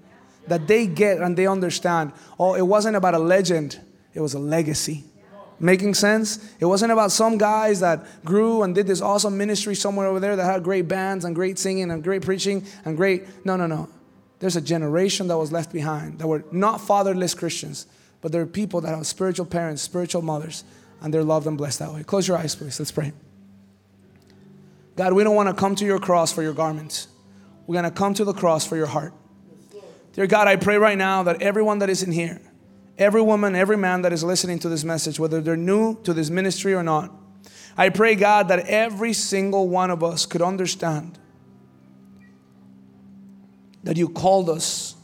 [0.48, 3.80] that they get and they understand oh, it wasn't about a legend,
[4.14, 5.04] it was a legacy.
[5.60, 6.54] Making sense?
[6.60, 10.36] It wasn't about some guys that grew and did this awesome ministry somewhere over there
[10.36, 13.46] that had great bands and great singing and great preaching and great.
[13.46, 13.90] No, no, no.
[14.40, 17.88] There's a generation that was left behind that were not fatherless Christians,
[18.22, 20.64] but there are people that have spiritual parents, spiritual mothers,
[21.02, 22.04] and they're loved and blessed that way.
[22.04, 22.80] Close your eyes, please.
[22.80, 23.12] Let's pray.
[24.96, 27.10] God, we don't want to come to your cross for your garments.
[27.68, 29.14] We're going to come to the cross for your heart.
[30.14, 32.42] Dear God, I pray right now that everyone that is in here,
[33.00, 36.30] every woman, every man that is listening to this message, whether they're new to this
[36.30, 37.12] ministry or not,
[37.78, 41.18] I pray, God, that every single one of us could understand
[43.84, 44.96] that you called us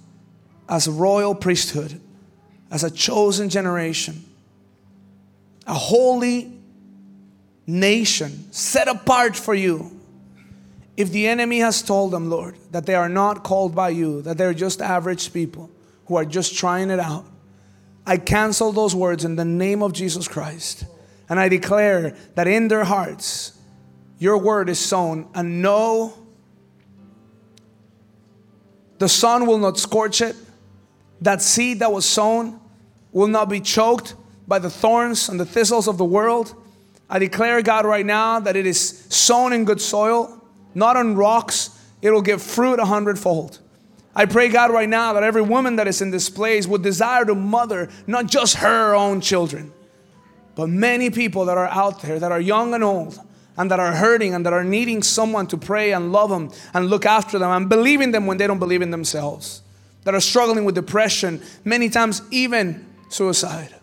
[0.67, 2.01] as a royal priesthood,
[2.69, 4.25] as a chosen generation,
[5.65, 6.51] a holy
[7.65, 9.91] nation set apart for you.
[10.97, 14.37] If the enemy has told them, Lord, that they are not called by you, that
[14.37, 15.69] they're just average people
[16.07, 17.25] who are just trying it out,
[18.05, 20.85] I cancel those words in the name of Jesus Christ.
[21.27, 23.57] And I declare that in their hearts,
[24.19, 26.13] your word is sown, and no,
[28.99, 30.35] the sun will not scorch it.
[31.21, 32.59] That seed that was sown
[33.11, 34.15] will not be choked
[34.47, 36.53] by the thorns and the thistles of the world.
[37.09, 40.41] I declare, God, right now that it is sown in good soil
[40.75, 41.69] not on rocks.
[42.01, 43.59] It'll give fruit a hundredfold.
[44.15, 47.25] I pray, God, right now that every woman that is in this place would desire
[47.25, 49.73] to mother not just her own children,
[50.55, 53.19] but many people that are out there that are young and old
[53.57, 56.89] and that are hurting and that are needing someone to pray and love them and
[56.89, 59.61] look after them and believe in them when they don't believe in themselves,
[60.03, 63.75] that are struggling with depression, many times even suicide,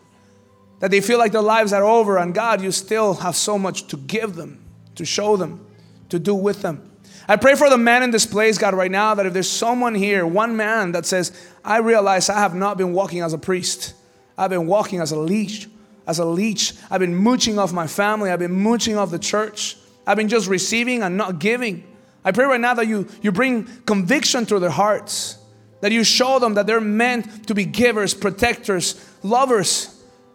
[0.80, 3.87] that they feel like their lives are over and God, you still have so much
[3.89, 4.62] to give them,
[4.95, 5.66] to show them
[6.09, 6.91] to do with them.
[7.28, 9.94] I pray for the man in this place, God, right now, that if there's someone
[9.94, 11.32] here, one man that says,
[11.64, 13.94] I realize I have not been walking as a priest,
[14.36, 15.68] I've been walking as a leech,
[16.06, 16.74] as a leech.
[16.90, 20.48] I've been mooching off my family, I've been mooching off the church, I've been just
[20.48, 21.84] receiving and not giving.
[22.24, 25.38] I pray right now that you, you bring conviction to their hearts,
[25.82, 29.91] That you show them that they're meant to be givers, protectors, lovers,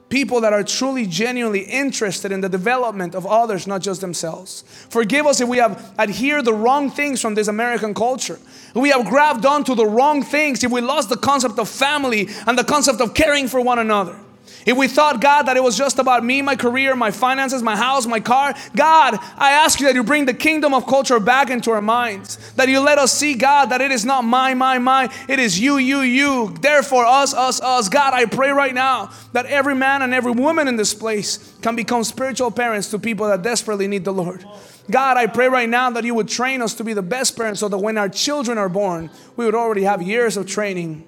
[0.09, 4.63] people that are truly, genuinely interested in the development of others, not just themselves.
[4.89, 8.39] Forgive us if we have adhered the wrong things from this American culture.
[8.73, 12.57] We have grabbed onto the wrong things, if we lost the concept of family and
[12.57, 14.17] the concept of caring for one another.
[14.65, 17.75] If we thought, God, that it was just about me, my career, my finances, my
[17.75, 21.49] house, my car, God, I ask you that you bring the kingdom of culture back
[21.49, 22.37] into our minds.
[22.53, 25.59] That you let us see, God, that it is not my, my, my, it is
[25.59, 26.53] you, you, you.
[26.59, 27.87] Therefore, us, us, us.
[27.87, 31.75] God, I pray right now that every man and every woman in this place can
[31.75, 34.45] become spiritual parents to people that desperately need the Lord.
[34.89, 37.59] God, I pray right now that you would train us to be the best parents
[37.59, 41.05] so that when our children are born, we would already have years of training,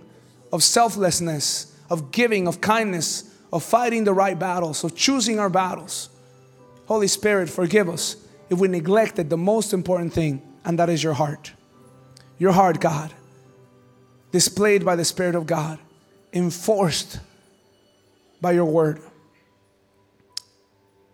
[0.51, 6.09] of selflessness, of giving, of kindness, of fighting the right battles, of choosing our battles.
[6.85, 8.15] Holy Spirit, forgive us
[8.49, 11.53] if we neglected the most important thing, and that is your heart.
[12.37, 13.13] Your heart, God,
[14.31, 15.79] displayed by the Spirit of God,
[16.33, 17.19] enforced
[18.41, 19.01] by your word.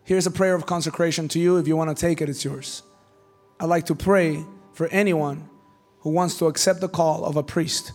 [0.03, 1.57] Here's a prayer of consecration to you.
[1.57, 2.83] If you want to take it, it's yours.
[3.59, 5.49] I'd like to pray for anyone
[6.01, 7.91] who wants to accept the call of a priest,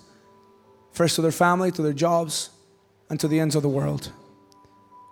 [0.93, 2.51] first to their family, to their jobs,
[3.09, 4.11] and to the ends of the world.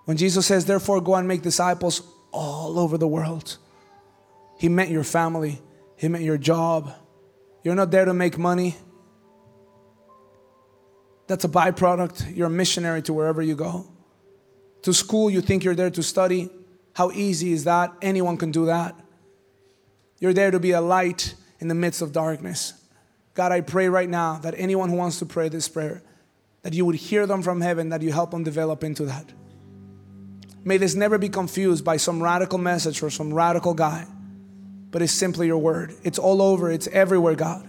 [0.09, 2.01] When Jesus says, therefore, go and make disciples
[2.33, 3.59] all over the world,
[4.59, 5.61] He meant your family,
[5.97, 6.95] He meant your job.
[7.63, 8.75] You're not there to make money.
[11.27, 12.35] That's a byproduct.
[12.35, 13.87] You're a missionary to wherever you go.
[14.85, 16.49] To school, you think you're there to study.
[16.95, 17.93] How easy is that?
[18.01, 18.99] Anyone can do that.
[20.21, 22.73] You're there to be a light in the midst of darkness.
[23.35, 26.03] God, I pray right now that anyone who wants to pray this prayer,
[26.63, 29.35] that you would hear them from heaven, that you help them develop into that.
[30.69, 34.07] May this never be confused by some radical message or some radical guy,
[34.91, 35.95] but it's simply your word.
[36.05, 37.67] It's all over, it's everywhere, God.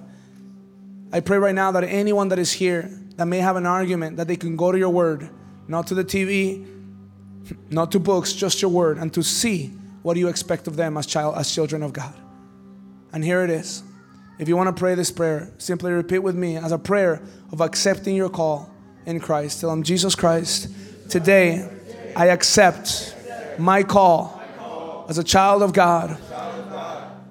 [1.13, 4.27] I pray right now that anyone that is here that may have an argument, that
[4.27, 5.29] they can go to your word,
[5.69, 6.67] not to the TV,
[7.69, 9.67] not to books, just your word, and to see
[10.01, 12.13] what you expect of them as child, as children of God.
[13.13, 13.81] And here it is.
[14.39, 17.21] If you want to pray this prayer, simply repeat with me as a prayer
[17.53, 18.69] of accepting your call
[19.05, 19.61] in Christ.
[19.61, 20.67] Tell him, Jesus Christ,
[21.09, 21.78] today
[22.15, 23.15] I accept
[23.57, 24.41] my call
[25.09, 26.17] as a child of God.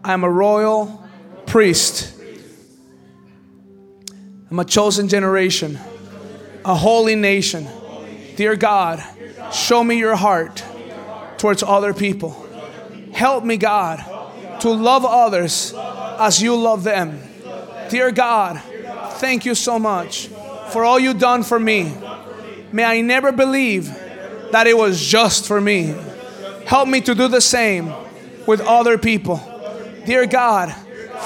[0.04, 1.04] I am a royal
[1.46, 2.14] priest.
[4.50, 5.78] I'm a chosen generation,
[6.64, 7.68] a holy nation.
[8.36, 9.02] Dear God,
[9.52, 10.64] show me your heart
[11.38, 12.46] towards other people.
[13.12, 13.98] Help me, God,
[14.60, 17.20] to love others as you love them.
[17.90, 18.60] Dear God,
[19.14, 20.28] thank you so much
[20.70, 21.94] for all you've done for me.
[22.72, 23.94] May I never believe
[24.52, 25.94] that it was just for me.
[26.66, 27.92] Help me to do the same
[28.46, 29.40] with other people.
[30.06, 30.74] Dear God,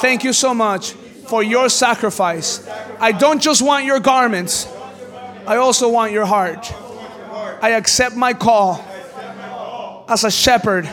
[0.00, 2.68] thank you so much for your sacrifice.
[3.00, 4.66] I don't just want your garments,
[5.46, 6.72] I also want your heart.
[7.62, 8.84] I accept my call
[10.08, 10.88] as a shepherd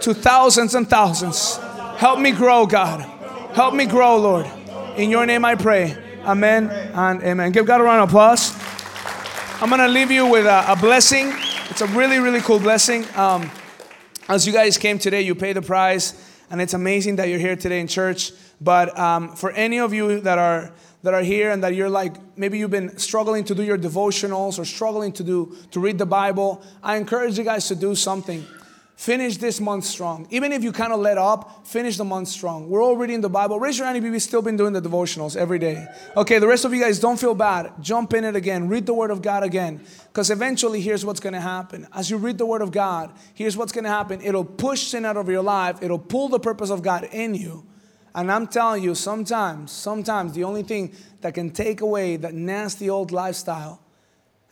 [0.00, 1.56] to thousands and thousands.
[1.96, 3.00] Help me grow, God.
[3.54, 4.46] Help me grow, Lord.
[4.96, 5.96] In your name I pray.
[6.24, 7.52] Amen and amen.
[7.52, 8.54] Give God a round of applause.
[9.60, 11.32] I'm going to leave you with a, a blessing.
[11.72, 13.06] It's a really, really cool blessing.
[13.16, 13.50] Um,
[14.28, 16.12] as you guys came today, you pay the price,
[16.50, 18.32] and it's amazing that you're here today in church.
[18.60, 22.12] But um, for any of you that are that are here and that you're like
[22.36, 26.04] maybe you've been struggling to do your devotionals or struggling to do to read the
[26.04, 28.44] Bible, I encourage you guys to do something.
[29.02, 30.28] Finish this month strong.
[30.30, 32.70] Even if you kind of let up, finish the month strong.
[32.70, 33.58] We're all reading the Bible.
[33.58, 35.88] Raise your hand if you've still been doing the devotionals every day.
[36.16, 37.72] Okay, the rest of you guys don't feel bad.
[37.80, 38.68] Jump in it again.
[38.68, 39.80] Read the Word of God again.
[40.04, 41.88] Because eventually, here's what's going to happen.
[41.92, 44.20] As you read the Word of God, here's what's going to happen.
[44.22, 47.66] It'll push sin out of your life, it'll pull the purpose of God in you.
[48.14, 52.88] And I'm telling you, sometimes, sometimes the only thing that can take away that nasty
[52.88, 53.80] old lifestyle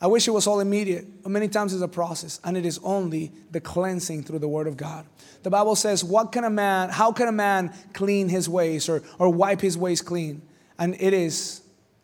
[0.03, 2.81] I wish it was all immediate, but many times it's a process, and it is
[2.83, 5.05] only the cleansing through the Word of God.
[5.43, 9.03] The Bible says, What can a man, how can a man clean his ways or,
[9.19, 10.41] or wipe his ways clean?
[10.79, 11.61] And it is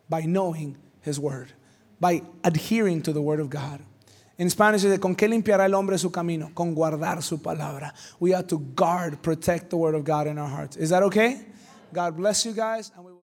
[0.09, 1.51] by knowing his Word,
[1.99, 3.81] by adhering to the Word of God.
[4.37, 6.51] In Spanish, dice, ¿con qué limpiará el hombre su camino?
[6.53, 7.91] Con guardar su palabra.
[8.19, 10.77] We have to guard, protect the Word of God in our hearts.
[10.77, 11.41] Is that okay?
[11.91, 12.91] God bless you guys.